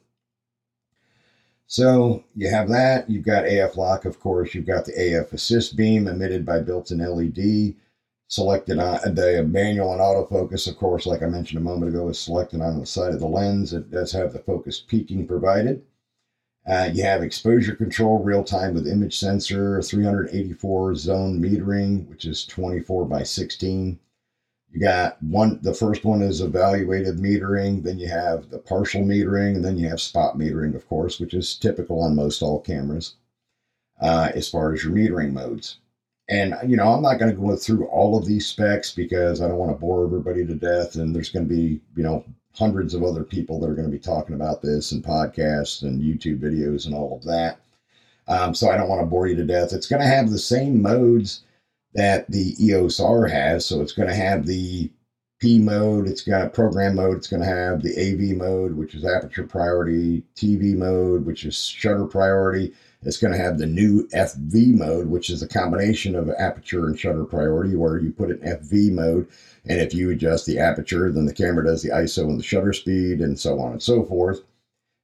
So 1.67 2.24
you 2.34 2.50
have 2.50 2.70
that. 2.70 3.10
You've 3.10 3.25
got 3.25 3.46
AF 3.46 3.75
lock, 3.75 4.06
of 4.06 4.22
course. 4.22 4.56
You've 4.56 4.65
got 4.65 4.86
the 4.86 4.94
AF 4.94 5.34
assist 5.34 5.75
beam 5.75 6.08
emitted 6.08 6.46
by 6.46 6.62
built-in 6.62 7.00
LED 7.00 7.75
selected 8.28 8.78
on 8.78 9.16
the 9.16 9.44
manual 9.48 9.94
and 9.94 10.02
autofocus, 10.02 10.68
of 10.68 10.78
course, 10.78 11.06
like 11.06 11.24
I 11.24 11.28
mentioned 11.28 11.60
a 11.60 11.64
moment 11.64 11.90
ago, 11.90 12.10
is 12.10 12.20
selected 12.20 12.62
on 12.62 12.80
the 12.80 12.86
side 12.86 13.14
of 13.14 13.20
the 13.20 13.28
lens. 13.28 13.74
It 13.74 13.90
does 13.90 14.12
have 14.12 14.34
the 14.34 14.40
focus 14.40 14.80
peaking 14.80 15.28
provided. 15.28 15.84
Uh, 16.68 16.90
you 16.94 17.02
have 17.02 17.24
exposure 17.24 17.76
control 17.76 18.22
real 18.22 18.44
time 18.44 18.74
with 18.74 18.88
image 18.88 19.18
sensor, 19.18 19.82
384 19.82 20.96
zone 20.96 21.42
metering, 21.42 22.06
which 22.10 22.26
is 22.26 22.46
24 22.46 23.06
by 23.06 23.24
16. 23.24 23.98
You 24.74 24.82
got 24.82 25.24
one, 25.24 25.60
the 25.62 25.74
first 25.74 26.04
one 26.04 26.22
is 26.22 26.42
evaluated 26.42 27.20
metering, 27.20 27.84
then 27.84 27.98
you 27.98 28.10
have 28.10 28.50
the 28.50 28.60
partial 28.60 29.02
metering, 29.02 29.56
and 29.56 29.64
then 29.64 29.78
you 29.78 29.88
have 29.88 30.02
spot 30.02 30.38
metering, 30.38 30.76
of 30.76 30.86
course, 30.90 31.22
which 31.22 31.34
is 31.34 31.56
typical 31.56 32.02
on 32.02 32.16
most 32.16 32.42
all 32.42 32.60
cameras 32.60 33.16
uh, 34.02 34.32
as 34.36 34.50
far 34.50 34.74
as 34.74 34.84
your 34.84 34.92
metering 34.92 35.32
modes. 35.32 35.78
And, 36.30 36.56
you 36.66 36.76
know, 36.76 36.90
I'm 36.90 37.02
not 37.02 37.20
going 37.20 37.34
to 37.34 37.42
go 37.42 37.56
through 37.56 37.86
all 37.88 38.18
of 38.18 38.26
these 38.26 38.48
specs 38.48 38.92
because 38.92 39.42
I 39.42 39.48
don't 39.48 39.58
want 39.58 39.72
to 39.72 39.78
bore 39.78 40.06
everybody 40.06 40.46
to 40.46 40.56
death. 40.56 40.96
And 40.96 41.16
there's 41.16 41.30
going 41.30 41.48
to 41.48 41.54
be, 41.54 41.80
you 41.96 42.04
know, 42.04 42.26
hundreds 42.58 42.94
of 42.94 43.04
other 43.04 43.24
people 43.24 43.60
that 43.60 43.70
are 43.70 43.76
going 43.76 43.90
to 43.90 43.92
be 43.92 44.00
talking 44.00 44.36
about 44.36 44.62
this 44.62 44.92
and 44.92 45.04
podcasts 45.04 45.84
and 45.84 46.02
YouTube 46.02 46.40
videos 46.40 46.86
and 46.86 46.96
all 46.96 47.16
of 47.16 47.24
that. 47.24 47.60
Um, 48.28 48.54
so 48.54 48.70
I 48.70 48.76
don't 48.76 48.90
want 48.90 49.02
to 49.02 49.06
bore 49.06 49.28
you 49.28 49.36
to 49.36 49.46
death. 49.46 49.72
It's 49.72 49.88
going 49.88 50.02
to 50.02 50.08
have 50.08 50.30
the 50.30 50.40
same 50.40 50.82
modes 50.82 51.44
that 51.94 52.30
the 52.30 52.56
EOS 52.60 53.00
R 53.00 53.26
has. 53.28 53.66
So 53.66 53.82
it's 53.82 53.94
going 53.94 54.10
to 54.10 54.16
have 54.16 54.46
the 54.46 54.92
P 55.40 55.60
mode, 55.60 56.08
it's 56.08 56.24
got 56.24 56.54
program 56.54 56.96
mode, 56.96 57.16
it's 57.16 57.28
going 57.28 57.44
to 57.44 57.48
have 57.48 57.84
the 57.84 57.94
AV 57.96 58.36
mode, 58.36 58.76
which 58.76 58.96
is 58.96 59.06
aperture 59.06 59.44
priority, 59.44 60.24
TV 60.36 60.76
mode, 60.76 61.26
which 61.26 61.46
is 61.46 61.64
shutter 61.64 62.06
priority 62.06 62.74
it's 63.08 63.18
going 63.18 63.32
to 63.32 63.40
have 63.40 63.58
the 63.58 63.66
new 63.66 64.06
FV 64.10 64.74
mode, 64.74 65.08
which 65.08 65.30
is 65.30 65.42
a 65.42 65.48
combination 65.48 66.14
of 66.14 66.30
aperture 66.38 66.88
and 66.88 67.00
shutter 67.00 67.24
priority, 67.24 67.74
where 67.74 67.98
you 68.00 68.12
put 68.12 68.30
it 68.30 68.42
in 68.42 68.58
FV 68.58 68.92
mode. 68.92 69.30
And 69.66 69.80
if 69.80 69.94
you 69.94 70.12
adjust 70.12 70.46
the 70.46 70.60
aperture, 70.60 71.10
then 71.10 71.26
the 71.26 71.34
camera 71.34 71.64
does 71.64 71.82
the 71.82 71.90
ISO 71.90 72.26
and 72.26 72.38
the 72.38 72.44
shutter 72.44 72.74
speed, 72.74 73.22
and 73.22 73.40
so 73.40 73.62
on 73.62 73.72
and 73.72 73.82
so 73.82 74.04
forth. 74.04 74.42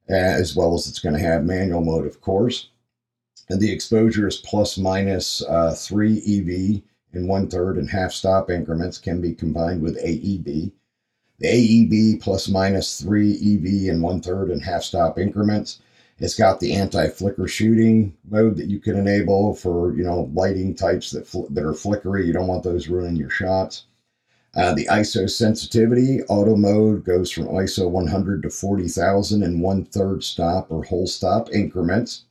As 0.06 0.54
well 0.54 0.74
as 0.74 0.86
it's 0.86 0.98
going 0.98 1.14
to 1.14 1.20
have 1.20 1.46
manual 1.46 1.82
mode, 1.82 2.04
of 2.06 2.20
course. 2.20 2.68
And 3.48 3.58
the 3.58 3.72
exposure 3.72 4.28
is 4.28 4.36
plus 4.36 4.76
minus, 4.76 5.42
uh, 5.42 5.74
3 5.74 6.18
EV 6.18 6.82
in 7.14 7.26
one 7.26 7.48
third 7.48 7.78
and 7.78 7.88
half 7.88 8.12
stop 8.12 8.50
increments 8.50 8.98
can 8.98 9.22
be 9.22 9.32
combined 9.32 9.80
with 9.80 9.96
AEB. 10.04 10.72
The 11.38 11.48
AEB 11.48 12.20
plus 12.20 12.50
minus 12.50 13.00
3 13.00 13.32
EV 13.32 13.94
in 13.94 14.02
one 14.02 14.20
third 14.20 14.50
and 14.50 14.62
half 14.62 14.82
stop 14.82 15.18
increments 15.18 15.80
it's 16.18 16.36
got 16.36 16.60
the 16.60 16.74
anti-flicker 16.74 17.48
shooting 17.48 18.16
mode 18.30 18.56
that 18.56 18.68
you 18.68 18.78
can 18.78 18.96
enable 18.96 19.54
for 19.54 19.94
you 19.96 20.04
know 20.04 20.30
lighting 20.34 20.74
types 20.74 21.10
that 21.10 21.26
fl- 21.26 21.46
that 21.50 21.64
are 21.64 21.74
flickery. 21.74 22.26
You 22.26 22.32
don't 22.32 22.46
want 22.46 22.62
those 22.62 22.88
ruining 22.88 23.16
your 23.16 23.30
shots. 23.30 23.86
Uh, 24.56 24.72
the 24.72 24.86
ISO 24.86 25.28
sensitivity 25.28 26.22
auto 26.28 26.54
mode 26.54 27.04
goes 27.04 27.30
from 27.30 27.46
ISO 27.46 27.90
100 27.90 28.42
to 28.44 28.50
40,000 28.50 29.42
in 29.42 29.60
one 29.60 29.84
third 29.84 30.22
stop 30.22 30.70
or 30.70 30.84
whole 30.84 31.08
stop 31.08 31.50
increments, 31.52 32.24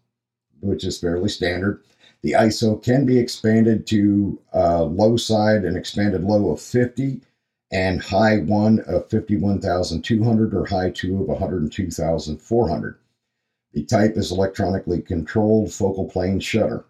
which 0.61 0.85
is 0.85 0.99
fairly 0.99 1.27
standard. 1.27 1.83
The 2.21 2.31
ISO 2.31 2.81
can 2.81 3.05
be 3.05 3.19
expanded 3.19 3.85
to 3.87 4.39
uh, 4.53 4.83
low 4.83 5.17
side 5.17 5.65
and 5.65 5.75
expanded 5.75 6.23
low 6.23 6.51
of 6.51 6.61
50 6.61 7.19
and 7.73 8.01
high 8.01 8.37
one 8.37 8.79
of 8.81 9.09
51,200 9.09 10.53
or 10.53 10.65
high 10.65 10.91
two 10.91 11.21
of 11.21 11.27
102,400. 11.27 12.97
The 13.73 13.83
type 13.83 14.17
is 14.17 14.31
electronically 14.31 15.01
controlled 15.01 15.73
focal 15.73 16.05
plane 16.05 16.39
shutter. 16.39 16.85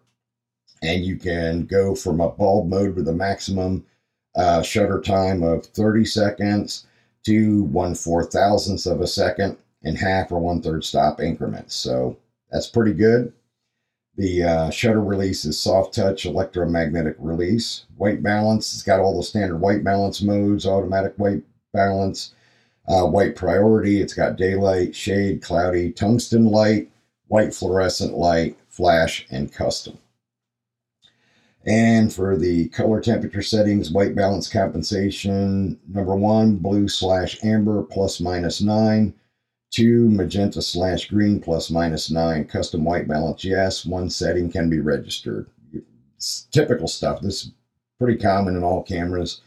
And 0.82 1.04
you 1.06 1.16
can 1.18 1.66
go 1.66 1.96
from 1.96 2.20
a 2.20 2.30
bulb 2.30 2.68
mode 2.68 2.96
with 2.96 3.08
a 3.08 3.13
maximum 3.13 3.86
uh, 4.36 4.62
shutter 4.62 5.00
time 5.02 5.44
of 5.44 5.66
30 5.66 6.06
seconds 6.06 6.86
to 7.25 7.63
one 7.63 7.96
four 7.96 8.25
thousandths 8.25 8.86
of 8.86 9.02
a 9.02 9.08
second. 9.08 9.58
in 9.84 9.96
half 9.96 10.32
or 10.32 10.40
one 10.40 10.62
third 10.62 10.84
stop 10.84 11.20
increments. 11.20 11.75
So 11.75 12.18
that's 12.52 12.68
pretty 12.68 12.94
good. 12.94 13.34
The 14.16 14.44
uh, 14.44 14.70
shutter 14.70 15.02
release 15.02 15.44
is 15.46 15.60
soft 15.60 15.94
touch 15.96 16.25
electromagnetic 16.25 17.16
release. 17.20 17.86
White 17.98 18.22
balance, 18.24 18.74
it's 18.74 18.84
got 18.84 19.00
all 19.00 19.18
the 19.18 19.24
standard 19.24 19.58
white 19.58 19.84
balance 19.84 20.22
modes, 20.22 20.66
automatic 20.66 21.13
white 21.18 21.44
balance, 21.74 22.34
uh, 22.88 23.06
white 23.06 23.36
priority. 23.36 24.02
It's 24.02 24.13
got 24.13 24.36
daylight, 24.36 24.96
shade, 24.96 25.42
cloudy, 25.42 25.92
tungsten 25.92 26.46
light, 26.46 26.90
white 27.28 27.54
fluorescent 27.54 28.13
light, 28.13 28.58
flash, 28.70 29.25
and 29.32 29.52
custom. 29.52 29.98
And 31.66 32.13
for 32.13 32.36
the 32.38 32.68
color 32.70 33.00
temperature 33.00 33.42
settings, 33.42 33.90
white 33.90 34.16
balance 34.16 34.50
compensation, 34.50 35.80
number 35.88 36.16
one, 36.16 36.58
blue 36.58 36.90
slash 36.90 37.42
amber 37.44 37.84
plus 37.84 38.20
minus 38.20 38.62
nine, 38.62 39.13
two, 39.72 40.10
magenta 40.10 40.62
slash 40.62 41.10
green 41.10 41.40
plus 41.40 41.72
minus 41.72 42.12
nine, 42.12 42.46
custom 42.46 42.84
white 42.84 43.08
balance, 43.08 43.46
yes, 43.46 43.86
one 43.86 44.10
setting 44.10 44.52
can 44.52 44.70
be 44.70 44.82
registered. 44.82 45.48
It's 46.18 46.48
typical 46.52 46.90
stuff. 46.90 47.22
This 47.22 47.46
is 47.46 47.52
pretty 47.98 48.18
common 48.22 48.58
in 48.58 48.63
all 48.63 48.84
cameras, 48.84 49.42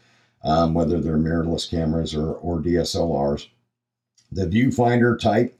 um, 0.47 0.73
whether 0.73 0.99
they're 1.01 1.17
mirrorless 1.17 1.69
cameras 1.69 2.15
or, 2.15 2.35
or 2.35 2.61
DSLRs. 2.61 3.49
The 4.31 4.45
viewfinder 4.45 5.19
type 5.19 5.59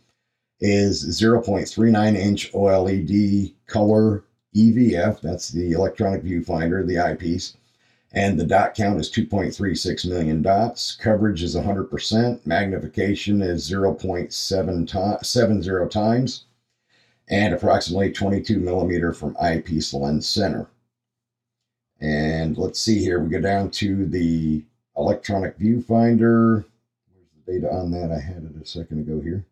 is 0.62 1.22
0.39 1.22 2.16
inch 2.16 2.54
OLED 2.54 3.54
color 3.68 4.24
EVF, 4.56 5.20
that's 5.22 5.50
the 5.50 5.74
electronic 5.74 6.24
viewfinder, 6.24 6.88
the 6.88 7.00
eyepiece. 7.00 7.58
And 8.14 8.40
the 8.40 8.46
dot 8.46 8.76
count 8.76 9.02
is 9.02 9.12
2.36 9.12 10.08
million 10.08 10.42
dots. 10.42 10.96
Coverage 10.96 11.44
is 11.44 11.54
100%. 11.56 12.48
Magnification 12.48 13.42
is 13.42 13.70
0.70 13.70 15.92
times. 15.92 16.46
And 17.30 17.54
approximately 17.54 18.14
22 18.14 18.60
millimeter 18.60 19.12
from 19.12 19.36
eyepiece 19.40 19.94
lens 19.94 20.30
center. 20.30 20.70
And 22.00 22.58
let's 22.58 22.80
see 22.80 23.00
here. 23.00 23.20
We 23.20 23.30
go 23.30 23.42
down 23.42 23.70
to 23.72 24.06
the 24.06 24.64
electronic 24.98 25.58
viewfinder. 25.60 26.66
Where's 27.12 27.30
the 27.46 27.52
data 27.54 27.74
on 27.74 27.92
that? 27.92 28.12
I 28.12 28.20
had 28.20 28.44
it 28.44 28.62
a 28.62 28.66
second 28.66 29.00
ago 29.00 29.22
here. 29.22 29.46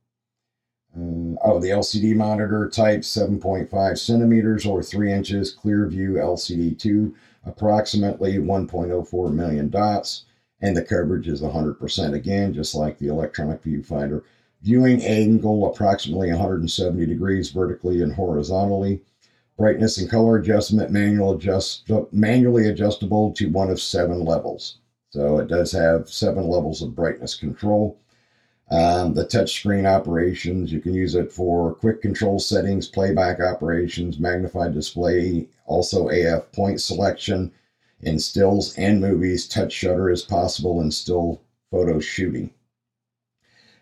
Uh, 0.95 1.35
oh, 1.43 1.59
the 1.59 1.69
LCD 1.69 2.15
monitor 2.15 2.69
type 2.69 3.01
7.5 3.01 3.97
centimeters 3.97 4.65
or 4.65 4.81
3 4.81 5.11
inches, 5.11 5.51
clear 5.51 5.87
view 5.87 6.13
LCD 6.13 6.79
2, 6.79 7.13
approximately 7.45 8.37
1.04 8.37 9.33
million 9.33 9.69
dots, 9.69 10.25
and 10.61 10.75
the 10.75 10.81
coverage 10.81 11.27
is 11.27 11.41
100% 11.41 12.13
again, 12.13 12.53
just 12.53 12.75
like 12.75 12.97
the 12.97 13.07
electronic 13.07 13.61
viewfinder. 13.61 14.23
Viewing 14.61 15.01
angle 15.03 15.69
approximately 15.69 16.29
170 16.29 17.05
degrees 17.05 17.51
vertically 17.51 18.01
and 18.01 18.13
horizontally. 18.13 19.01
Brightness 19.57 19.97
and 19.97 20.09
color 20.09 20.37
adjustment 20.37 20.91
manual 20.91 21.35
adjust, 21.35 21.89
manually 22.11 22.67
adjustable 22.69 23.31
to 23.33 23.49
one 23.49 23.69
of 23.69 23.81
seven 23.81 24.23
levels. 24.23 24.77
So 25.15 25.37
it 25.37 25.47
does 25.47 25.71
have 25.71 26.09
seven 26.09 26.49
levels 26.49 26.81
of 26.81 26.93
brightness 26.93 27.35
control. 27.35 27.97
Um, 28.69 29.13
the 29.13 29.23
touchscreen 29.25 29.85
operations, 29.85 30.73
you 30.73 30.81
can 30.81 30.93
use 30.93 31.15
it 31.15 31.31
for 31.31 31.75
quick 31.75 32.01
control 32.01 32.37
settings, 32.37 32.89
playback 32.89 33.39
operations, 33.39 34.19
magnified 34.19 34.73
display, 34.73 35.47
also 35.67 36.09
AF 36.09 36.51
point 36.51 36.81
selection 36.81 37.53
in 38.01 38.19
stills 38.19 38.75
and 38.77 38.99
movies. 38.99 39.47
Touch 39.47 39.71
shutter 39.71 40.09
is 40.09 40.21
possible 40.21 40.81
in 40.81 40.91
still 40.91 41.39
photo 41.71 42.01
shooting. 42.01 42.49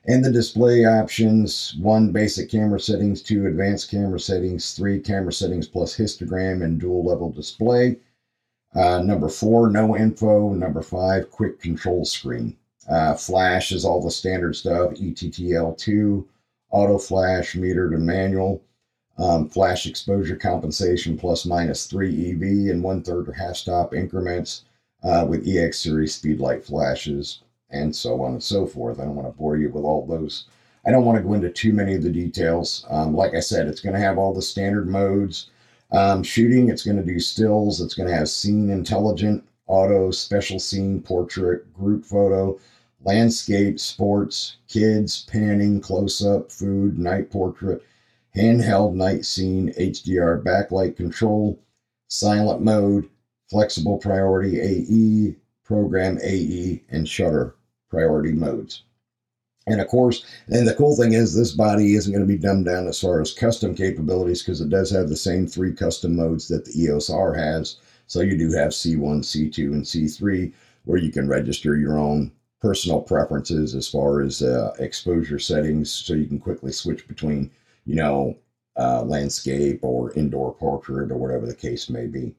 And 0.06 0.24
the 0.24 0.32
display 0.32 0.86
options 0.86 1.76
one, 1.80 2.12
basic 2.12 2.52
camera 2.52 2.80
settings, 2.80 3.24
two, 3.24 3.48
advanced 3.48 3.90
camera 3.90 4.20
settings, 4.20 4.74
three, 4.74 5.00
camera 5.00 5.34
settings 5.34 5.68
plus 5.68 5.98
histogram 5.98 6.64
and 6.64 6.80
dual 6.80 7.04
level 7.04 7.32
display. 7.32 7.98
Uh, 8.76 9.02
number 9.02 9.30
four, 9.30 9.70
no 9.70 9.96
info. 9.96 10.54
Number 10.54 10.82
five, 10.82 11.30
quick 11.32 11.60
control 11.60 12.06
screen. 12.06 12.58
Uh, 12.90 13.14
flash 13.14 13.72
is 13.72 13.86
all 13.86 14.02
the 14.02 14.12
standard 14.12 14.56
stuff 14.56 14.92
ETTL2, 14.92 16.26
auto 16.72 16.98
flash, 16.98 17.54
metered 17.54 17.94
and 17.94 18.06
manual. 18.06 18.62
Um, 19.18 19.48
flash 19.48 19.86
exposure 19.86 20.36
compensation 20.36 21.18
plus 21.18 21.46
minus 21.46 21.86
3 21.86 22.32
EV 22.32 22.72
and 22.72 22.82
one 22.82 23.04
third 23.04 23.30
or 23.30 23.34
half 23.34 23.56
stop 23.56 23.94
increments 23.94 24.66
uh, 25.04 25.26
with 25.30 25.48
EX 25.48 25.80
series 25.80 26.20
speedlight 26.20 26.66
flashes 26.66 27.44
and 27.70 27.96
so 27.96 28.24
on 28.24 28.34
and 28.34 28.44
so 28.44 28.66
forth. 28.66 29.00
I 29.00 29.06
don't 29.06 29.16
want 29.16 29.28
to 29.28 29.38
bore 29.38 29.56
you 29.58 29.70
with 29.70 29.84
all 29.84 30.06
those. 30.08 30.46
I 30.86 30.92
don't 30.92 31.06
want 31.06 31.18
to 31.18 31.24
go 31.24 31.34
into 31.34 31.50
too 31.52 31.74
many 31.74 31.94
of 31.94 32.04
the 32.04 32.10
details. 32.12 32.86
Um, 32.90 33.16
like 33.16 33.36
I 33.36 33.40
said, 33.40 33.68
it's 33.68 33.82
going 33.82 33.94
to 33.94 34.02
have 34.02 34.18
all 34.18 34.34
the 34.34 34.42
standard 34.42 34.90
modes. 34.90 35.50
Um, 35.94 36.24
shooting, 36.24 36.70
it's 36.70 36.84
going 36.84 36.98
to 36.98 37.04
do 37.04 37.20
stills, 37.20 37.80
it's 37.80 37.94
going 37.94 38.10
to 38.10 38.16
have 38.16 38.28
scene 38.28 38.72
intelligent, 38.72 39.44
auto, 39.68 40.10
special 40.10 40.60
scene, 40.60 41.00
portrait, 41.00 41.72
group 41.72 42.04
photo, 42.04 42.60
landscape, 43.02 43.80
sports, 43.80 44.58
kids, 44.68 45.24
panning, 45.26 45.80
close 45.80 46.26
up, 46.26 46.52
food, 46.52 46.98
night 46.98 47.30
portrait, 47.30 47.84
handheld 48.36 48.96
night 48.96 49.24
scene, 49.24 49.72
HDR 49.80 50.42
backlight 50.44 50.96
control, 50.98 51.60
silent 52.08 52.62
mode, 52.62 53.08
flexible 53.52 54.00
priority 54.00 54.60
AE, 54.60 55.36
program 55.64 56.18
AE, 56.24 56.82
and 56.90 57.08
shutter 57.08 57.56
priority 57.90 58.32
modes. 58.32 58.84
And 59.66 59.80
of 59.80 59.88
course, 59.88 60.26
and 60.48 60.68
the 60.68 60.74
cool 60.74 60.96
thing 60.98 61.14
is 61.14 61.34
this 61.34 61.54
body 61.54 61.96
isn't 61.96 62.12
going 62.12 62.26
to 62.26 62.34
be 62.34 62.38
dumbed 62.38 62.66
down 62.66 62.88
as 62.88 63.00
far 63.00 63.22
as 63.22 63.34
custom 63.34 63.74
capabilities 63.74 64.44
because 64.44 64.60
it 64.60 64.70
does 64.70 64.92
have 64.92 65.08
the 65.08 65.16
same 65.16 65.48
three 65.48 65.74
custom 65.74 66.16
modes 66.16 66.50
that 66.50 66.66
the 66.66 66.82
EOS 66.84 67.10
R 67.10 67.34
has. 67.34 67.78
So 68.08 68.20
you 68.20 68.38
do 68.38 68.52
have 68.52 68.72
C1, 68.72 69.22
C2, 69.22 69.58
and 69.72 69.84
C3 69.84 70.52
where 70.86 71.00
you 71.00 71.12
can 71.12 71.28
register 71.28 71.78
your 71.78 71.98
own 71.98 72.32
personal 72.62 73.02
preferences 73.02 73.76
as 73.76 73.88
far 73.88 74.22
as 74.22 74.42
uh, 74.42 74.74
exposure 74.80 75.40
settings 75.40 75.92
so 75.92 76.14
you 76.14 76.26
can 76.26 76.40
quickly 76.40 76.72
switch 76.72 77.08
between, 77.08 77.52
you 77.86 77.96
know, 77.96 78.38
uh, 78.78 79.02
landscape 79.04 79.80
or 79.84 80.14
indoor 80.14 80.54
portrait 80.54 81.12
or 81.12 81.18
whatever 81.18 81.46
the 81.46 81.56
case 81.56 81.90
may 81.90 82.08
be. 82.08 82.34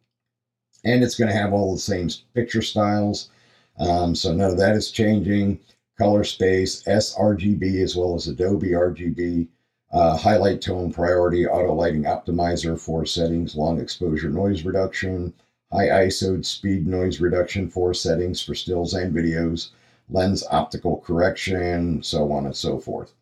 And 0.85 1.03
it's 1.03 1.15
going 1.15 1.29
to 1.29 1.37
have 1.37 1.53
all 1.53 1.73
the 1.73 1.81
same 1.81 2.09
picture 2.35 2.63
styles. 2.63 3.31
Um, 3.79 4.15
so 4.15 4.33
none 4.33 4.51
of 4.51 4.59
that 4.59 4.77
is 4.77 4.91
changing. 4.91 5.61
Color 5.97 6.25
space, 6.25 6.83
sRGB 6.83 7.83
as 7.83 7.95
well 7.95 8.15
as 8.15 8.27
Adobe 8.27 8.71
RGB, 8.71 9.49
uh, 9.93 10.17
highlight 10.17 10.61
tone 10.61 10.93
priority, 10.93 11.47
auto 11.47 11.73
lighting 11.73 12.03
optimizer 12.03 12.79
for 12.79 13.07
settings, 13.07 13.55
long 13.55 13.79
exposure 13.81 14.29
noise 14.29 14.65
reduction, 14.65 15.33
high 15.71 15.89
ISO 16.07 16.45
speed 16.45 16.87
noise 16.87 17.21
reduction 17.21 17.71
for 17.71 17.95
settings 17.95 18.43
for 18.43 18.55
stills 18.55 18.95
and 18.95 19.15
videos, 19.15 19.71
lens 20.11 20.45
optical 20.51 20.99
correction, 20.99 22.03
so 22.03 22.33
on 22.33 22.47
and 22.47 22.57
so 22.57 22.79
forth. 22.79 23.15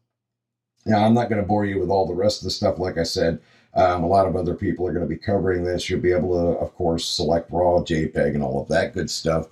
Now, 0.87 1.05
I'm 1.05 1.15
not 1.15 1.29
going 1.29 1.41
to 1.41 1.47
bore 1.47 1.65
you 1.65 1.79
with 1.79 1.91
all 1.91 2.07
the 2.07 2.15
rest 2.15 2.41
of 2.41 2.45
the 2.45 2.51
stuff. 2.51 2.79
Like 2.79 2.99
I 2.99 3.05
said, 3.05 3.39
um, 3.75 4.03
a 4.03 4.07
lot 4.07 4.27
of 4.27 4.35
other 4.35 4.55
people 4.55 4.87
are 4.87 4.93
going 4.93 5.07
to 5.07 5.15
be 5.15 5.17
covering 5.17 5.65
this. 5.65 5.89
You'll 5.89 6.01
be 6.01 6.13
able 6.13 6.31
to, 6.31 6.59
of 6.59 6.75
course, 6.75 7.07
select 7.07 7.51
RAW, 7.51 7.85
JPEG, 7.85 8.35
and 8.35 8.43
all 8.43 8.61
of 8.61 8.69
that 8.69 8.93
good 8.95 9.11
stuff. 9.11 9.49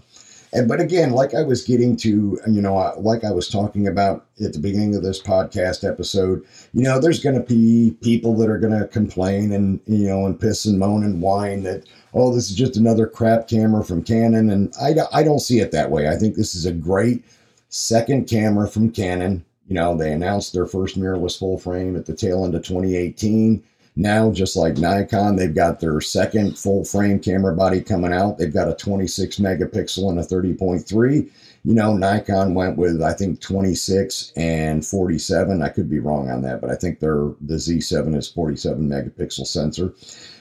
And 0.53 0.67
but 0.67 0.81
again, 0.81 1.13
like 1.13 1.35
I 1.35 1.43
was 1.43 1.65
getting 1.65 1.97
to, 1.99 2.41
you 2.49 2.61
know, 2.61 2.77
uh, 2.77 2.95
like 2.99 3.23
I 3.23 3.31
was 3.31 3.49
talking 3.49 3.87
about 3.87 4.27
at 4.45 4.53
the 4.53 4.59
beginning 4.59 4.97
of 4.97 5.03
this 5.03 5.23
podcast 5.23 5.89
episode, 5.89 6.45
you 6.73 6.83
know, 6.83 6.99
there's 6.99 7.23
going 7.23 7.37
to 7.37 7.43
be 7.43 7.97
people 8.03 8.35
that 8.37 8.51
are 8.51 8.59
going 8.59 8.79
to 8.79 8.89
complain 8.89 9.53
and 9.53 9.81
you 9.87 10.09
know 10.09 10.27
and 10.27 10.41
piss 10.41 10.67
and 10.67 10.79
moan 10.79 11.05
and 11.05 11.23
whine 11.23 11.63
that 11.63 11.85
oh, 12.15 12.35
this 12.35 12.51
is 12.51 12.57
just 12.57 12.77
another 12.77 13.07
crap 13.07 13.49
camera 13.49 13.85
from 13.85 14.03
Canon, 14.03 14.51
and 14.51 14.73
I 14.81 14.95
I 15.13 15.23
don't 15.23 15.41
see 15.41 15.61
it 15.61 15.71
that 15.73 15.91
way. 15.91 16.09
I 16.09 16.17
think 16.17 16.35
this 16.35 16.55
is 16.55 16.67
a 16.67 16.73
great 16.73 17.25
second 17.69 18.29
camera 18.29 18.69
from 18.69 18.91
Canon. 18.91 19.45
You 19.69 19.75
know, 19.75 19.97
they 19.97 20.13
announced 20.13 20.53
their 20.53 20.67
first 20.67 20.99
mirrorless 20.99 21.39
full 21.39 21.59
frame 21.59 21.95
at 21.95 22.07
the 22.07 22.15
tail 22.15 22.45
end 22.45 22.57
of 22.57 22.65
2018. 22.65 23.63
Now, 24.01 24.33
just 24.33 24.57
like 24.57 24.79
Nikon, 24.79 25.37
they've 25.37 25.55
got 25.55 25.79
their 25.79 26.01
second 26.01 26.59
full 26.59 26.87
frame 26.87 27.21
camera 27.21 27.55
body 27.55 27.83
coming 27.83 28.15
out. 28.15 28.39
They've 28.39 28.51
got 28.51 28.71
a 28.71 28.75
26 28.75 29.37
megapixel 29.37 30.09
and 30.09 30.19
a 30.19 30.23
30.3. 30.23 31.31
You 31.67 31.75
know, 31.75 31.95
Nikon 31.95 32.55
went 32.55 32.79
with 32.79 33.03
I 33.03 33.13
think 33.13 33.43
26 33.43 34.33
and 34.37 34.87
47. 34.87 35.61
I 35.61 35.69
could 35.69 35.91
be 35.91 35.99
wrong 35.99 36.31
on 36.31 36.41
that, 36.41 36.63
but 36.63 36.71
I 36.71 36.77
think 36.77 36.99
their 36.99 37.35
the 37.43 37.57
Z7 37.57 38.17
is 38.17 38.27
47 38.27 38.89
megapixel 38.89 39.47
sensor. 39.47 39.93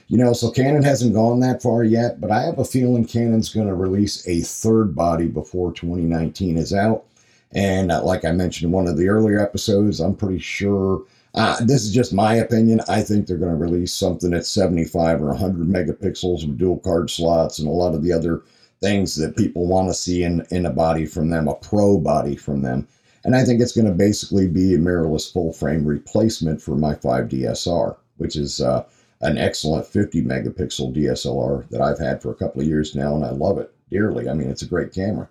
You 0.08 0.16
know, 0.16 0.32
so 0.32 0.50
Canon 0.50 0.82
hasn't 0.82 1.12
gone 1.12 1.40
that 1.40 1.62
far 1.62 1.84
yet, 1.84 2.18
but 2.18 2.30
I 2.30 2.44
have 2.44 2.58
a 2.58 2.64
feeling 2.64 3.04
Canon's 3.04 3.52
going 3.52 3.68
to 3.68 3.74
release 3.74 4.26
a 4.26 4.40
third 4.40 4.94
body 4.94 5.26
before 5.26 5.74
2019 5.74 6.56
is 6.56 6.72
out. 6.72 7.04
And 7.52 7.92
uh, 7.92 8.02
like 8.04 8.24
I 8.24 8.32
mentioned 8.32 8.68
in 8.68 8.72
one 8.72 8.88
of 8.88 8.96
the 8.96 9.10
earlier 9.10 9.38
episodes, 9.38 10.00
I'm 10.00 10.16
pretty 10.16 10.38
sure 10.38 11.02
uh, 11.34 11.56
this 11.64 11.84
is 11.84 11.92
just 11.92 12.12
my 12.12 12.34
opinion. 12.34 12.80
I 12.88 13.02
think 13.02 13.26
they're 13.26 13.38
going 13.38 13.52
to 13.52 13.56
release 13.56 13.92
something 13.92 14.34
at 14.34 14.46
75 14.46 15.22
or 15.22 15.28
100 15.28 15.66
megapixels 15.68 16.46
with 16.46 16.58
dual 16.58 16.78
card 16.78 17.10
slots 17.10 17.58
and 17.58 17.68
a 17.68 17.72
lot 17.72 17.94
of 17.94 18.02
the 18.02 18.12
other 18.12 18.42
things 18.80 19.14
that 19.16 19.36
people 19.36 19.66
want 19.66 19.88
to 19.88 19.94
see 19.94 20.24
in, 20.24 20.44
in 20.50 20.66
a 20.66 20.70
body 20.70 21.06
from 21.06 21.30
them, 21.30 21.46
a 21.46 21.54
pro 21.54 21.98
body 21.98 22.34
from 22.34 22.62
them. 22.62 22.88
And 23.24 23.36
I 23.36 23.44
think 23.44 23.60
it's 23.60 23.72
going 23.72 23.86
to 23.86 23.92
basically 23.92 24.48
be 24.48 24.74
a 24.74 24.78
mirrorless 24.78 25.30
full 25.30 25.52
frame 25.52 25.84
replacement 25.84 26.60
for 26.62 26.74
my 26.74 26.94
5DSR, 26.94 27.96
which 28.16 28.36
is 28.36 28.60
uh, 28.60 28.84
an 29.20 29.36
excellent 29.36 29.86
50 29.86 30.22
megapixel 30.22 30.96
DSLR 30.96 31.68
that 31.68 31.82
I've 31.82 31.98
had 31.98 32.22
for 32.22 32.30
a 32.30 32.36
couple 32.36 32.62
of 32.62 32.66
years 32.66 32.94
now, 32.94 33.14
and 33.14 33.24
I 33.24 33.30
love 33.30 33.58
it 33.58 33.72
dearly. 33.90 34.28
I 34.28 34.34
mean, 34.34 34.48
it's 34.50 34.62
a 34.62 34.66
great 34.66 34.92
camera. 34.92 35.28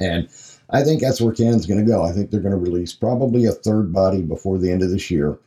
And 0.00 0.28
I 0.70 0.82
think 0.82 1.00
that's 1.00 1.20
where 1.20 1.32
Canon's 1.32 1.66
going 1.66 1.84
to 1.84 1.90
go. 1.90 2.02
I 2.02 2.12
think 2.12 2.30
they're 2.30 2.40
going 2.40 2.50
to 2.50 2.58
release 2.58 2.92
probably 2.92 3.44
a 3.44 3.52
third 3.52 3.92
body 3.92 4.22
before 4.22 4.58
the 4.58 4.70
end 4.70 4.82
of 4.82 4.90
this 4.90 5.10
year. 5.10 5.38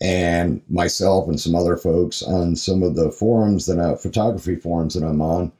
And 0.00 0.62
myself 0.68 1.28
and 1.28 1.40
some 1.40 1.54
other 1.54 1.76
folks 1.76 2.22
on 2.22 2.54
some 2.56 2.82
of 2.82 2.94
the 2.94 3.10
forums 3.10 3.66
that 3.66 4.00
photography 4.00 4.56
forums 4.56 4.94
that 4.94 5.04
I'm 5.04 5.20
on, 5.20 5.52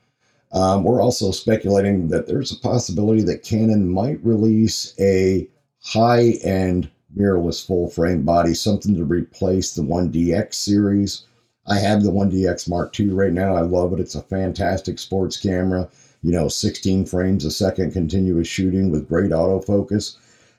um, 0.52 0.84
we're 0.84 1.02
also 1.02 1.30
speculating 1.30 2.08
that 2.08 2.26
there's 2.26 2.52
a 2.52 2.58
possibility 2.60 3.22
that 3.22 3.42
Canon 3.42 3.88
might 3.88 4.24
release 4.24 4.94
a 4.98 5.48
high 5.82 6.38
end 6.42 6.90
mirrorless 7.16 7.64
full 7.66 7.88
frame 7.88 8.22
body, 8.22 8.54
something 8.54 8.94
to 8.94 9.04
replace 9.04 9.74
the 9.74 9.82
1DX 9.82 10.54
series. 10.54 11.24
I 11.66 11.78
have 11.78 12.02
the 12.02 12.12
1DX 12.12 12.68
Mark 12.68 12.98
II 12.98 13.10
right 13.10 13.32
now. 13.32 13.54
I 13.54 13.60
love 13.60 13.92
it. 13.92 14.00
It's 14.00 14.14
a 14.14 14.22
fantastic 14.22 14.98
sports 14.98 15.36
camera 15.36 15.88
you 16.22 16.32
know, 16.32 16.48
16 16.48 17.06
frames 17.06 17.44
a 17.44 17.50
second 17.50 17.92
continuous 17.92 18.48
shooting 18.48 18.90
with 18.90 19.08
great 19.08 19.30
autofocus. 19.30 20.16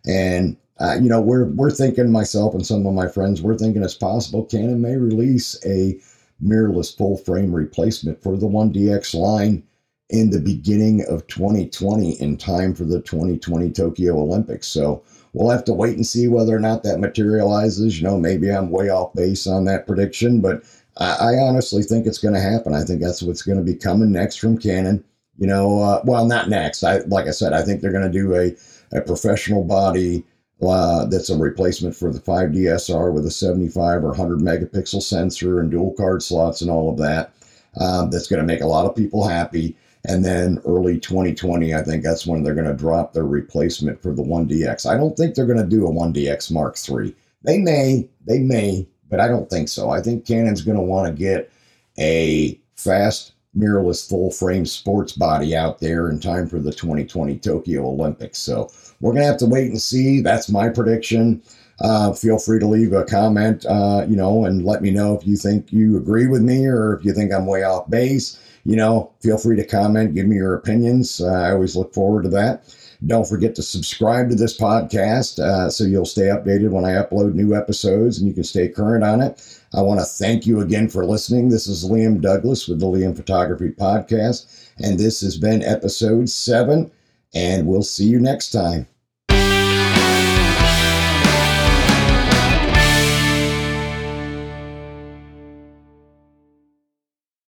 And, 0.07 0.55
uh, 0.79 0.95
you 1.01 1.09
know, 1.09 1.21
we're, 1.21 1.45
we're 1.45 1.71
thinking, 1.71 2.11
myself 2.11 2.53
and 2.53 2.65
some 2.65 2.85
of 2.85 2.93
my 2.93 3.07
friends, 3.07 3.41
we're 3.41 3.57
thinking 3.57 3.83
it's 3.83 3.93
possible 3.93 4.45
Canon 4.45 4.81
may 4.81 4.95
release 4.95 5.59
a 5.65 5.99
mirrorless 6.43 6.95
full 6.95 7.17
frame 7.17 7.53
replacement 7.53 8.21
for 8.23 8.37
the 8.37 8.47
1DX 8.47 9.13
line 9.13 9.63
in 10.09 10.29
the 10.31 10.39
beginning 10.39 11.05
of 11.07 11.27
2020 11.27 12.13
in 12.21 12.37
time 12.37 12.73
for 12.73 12.83
the 12.83 13.01
2020 13.01 13.69
Tokyo 13.71 14.17
Olympics. 14.17 14.67
So 14.67 15.03
we'll 15.33 15.51
have 15.51 15.65
to 15.65 15.73
wait 15.73 15.95
and 15.95 16.07
see 16.07 16.27
whether 16.27 16.55
or 16.55 16.59
not 16.59 16.83
that 16.83 16.99
materializes. 16.99 17.99
You 17.99 18.07
know, 18.07 18.17
maybe 18.17 18.49
I'm 18.49 18.71
way 18.71 18.89
off 18.89 19.13
base 19.13 19.45
on 19.45 19.65
that 19.65 19.85
prediction, 19.85 20.41
but 20.41 20.63
I, 20.97 21.33
I 21.33 21.37
honestly 21.37 21.83
think 21.83 22.07
it's 22.07 22.17
going 22.17 22.33
to 22.33 22.41
happen. 22.41 22.73
I 22.73 22.83
think 22.83 23.01
that's 23.01 23.21
what's 23.21 23.43
going 23.43 23.59
to 23.59 23.63
be 23.63 23.75
coming 23.75 24.11
next 24.11 24.37
from 24.37 24.57
Canon. 24.57 25.03
You 25.39 25.47
know, 25.47 25.81
uh, 25.81 26.01
well, 26.03 26.25
not 26.25 26.49
next. 26.49 26.83
I 26.83 26.99
like 26.99 27.27
I 27.27 27.31
said, 27.31 27.53
I 27.53 27.63
think 27.63 27.81
they're 27.81 27.91
going 27.91 28.11
to 28.11 28.19
do 28.19 28.35
a 28.35 28.55
a 28.91 29.01
professional 29.01 29.63
body 29.63 30.23
uh, 30.61 31.05
that's 31.05 31.29
a 31.29 31.37
replacement 31.37 31.95
for 31.95 32.11
the 32.11 32.19
5DSR 32.19 33.13
with 33.13 33.25
a 33.25 33.31
75 33.31 34.03
or 34.03 34.09
100 34.09 34.39
megapixel 34.39 35.01
sensor 35.01 35.59
and 35.59 35.71
dual 35.71 35.93
card 35.93 36.21
slots 36.21 36.61
and 36.61 36.69
all 36.69 36.89
of 36.89 36.97
that. 36.97 37.33
Um, 37.79 38.09
that's 38.09 38.27
going 38.27 38.41
to 38.41 38.45
make 38.45 38.61
a 38.61 38.67
lot 38.67 38.85
of 38.85 38.95
people 38.95 39.25
happy. 39.25 39.77
And 40.05 40.25
then 40.25 40.59
early 40.65 40.99
2020, 40.99 41.73
I 41.73 41.81
think 41.81 42.03
that's 42.03 42.25
when 42.25 42.43
they're 42.43 42.55
going 42.55 42.67
to 42.67 42.73
drop 42.73 43.13
their 43.13 43.25
replacement 43.25 44.01
for 44.01 44.13
the 44.13 44.23
1DX. 44.23 44.89
I 44.89 44.97
don't 44.97 45.15
think 45.15 45.35
they're 45.35 45.45
going 45.45 45.59
to 45.59 45.65
do 45.65 45.87
a 45.87 45.91
1DX 45.91 46.51
Mark 46.51 46.77
III. 46.89 47.15
They 47.43 47.57
may, 47.57 48.09
they 48.25 48.39
may, 48.39 48.87
but 49.09 49.19
I 49.19 49.27
don't 49.27 49.49
think 49.49 49.69
so. 49.69 49.89
I 49.89 50.01
think 50.01 50.25
Canon's 50.25 50.61
going 50.61 50.77
to 50.77 50.83
want 50.83 51.07
to 51.07 51.13
get 51.13 51.51
a 51.97 52.59
fast 52.75 53.33
mirrorless 53.59 54.07
full 54.07 54.31
frame 54.31 54.65
sports 54.65 55.11
body 55.11 55.55
out 55.55 55.79
there 55.79 56.09
in 56.09 56.19
time 56.19 56.47
for 56.47 56.59
the 56.59 56.71
2020 56.71 57.37
Tokyo 57.39 57.87
Olympics. 57.87 58.39
So 58.39 58.69
we're 59.01 59.11
going 59.11 59.23
to 59.23 59.27
have 59.27 59.37
to 59.37 59.45
wait 59.45 59.69
and 59.69 59.81
see. 59.81 60.21
That's 60.21 60.49
my 60.49 60.69
prediction. 60.69 61.41
Uh, 61.81 62.11
feel 62.13 62.37
free 62.37 62.59
to 62.59 62.67
leave 62.67 62.91
a 62.91 63.05
comment, 63.05 63.65
uh, 63.65 64.05
you 64.07 64.15
know, 64.15 64.45
and 64.45 64.65
let 64.65 64.81
me 64.81 64.91
know 64.91 65.15
if 65.15 65.25
you 65.25 65.37
think 65.37 65.71
you 65.71 65.97
agree 65.97 66.27
with 66.27 66.41
me 66.41 66.65
or 66.65 66.97
if 66.97 67.05
you 67.05 67.13
think 67.13 67.33
I'm 67.33 67.45
way 67.45 67.63
off 67.63 67.89
base. 67.89 68.39
You 68.65 68.75
know, 68.75 69.11
feel 69.21 69.37
free 69.37 69.55
to 69.55 69.65
comment, 69.65 70.13
give 70.13 70.27
me 70.27 70.35
your 70.35 70.55
opinions. 70.55 71.21
Uh, 71.21 71.27
I 71.27 71.51
always 71.51 71.75
look 71.75 71.93
forward 71.93 72.23
to 72.23 72.29
that. 72.29 72.63
Don't 73.05 73.27
forget 73.27 73.55
to 73.55 73.63
subscribe 73.63 74.29
to 74.29 74.35
this 74.35 74.57
podcast 74.57 75.39
uh, 75.39 75.69
so 75.69 75.85
you'll 75.85 76.05
stay 76.05 76.27
updated 76.27 76.71
when 76.71 76.83
I 76.83 77.01
upload 77.01 77.33
new 77.33 77.55
episodes 77.55 78.17
and 78.17 78.27
you 78.27 78.33
can 78.33 78.43
stay 78.43 78.67
current 78.67 79.05
on 79.05 79.21
it. 79.21 79.61
I 79.73 79.81
want 79.81 80.01
to 80.01 80.05
thank 80.05 80.45
you 80.45 80.59
again 80.59 80.89
for 80.89 81.05
listening. 81.05 81.47
This 81.47 81.67
is 81.67 81.89
Liam 81.89 82.19
Douglas 82.19 82.67
with 82.67 82.81
the 82.81 82.87
Liam 82.87 83.15
Photography 83.15 83.69
Podcast, 83.69 84.69
and 84.79 84.99
this 84.99 85.21
has 85.21 85.37
been 85.37 85.63
episode 85.63 86.29
seven, 86.29 86.91
and 87.33 87.67
we'll 87.67 87.83
see 87.83 88.05
you 88.05 88.19
next 88.19 88.49
time. 88.49 88.87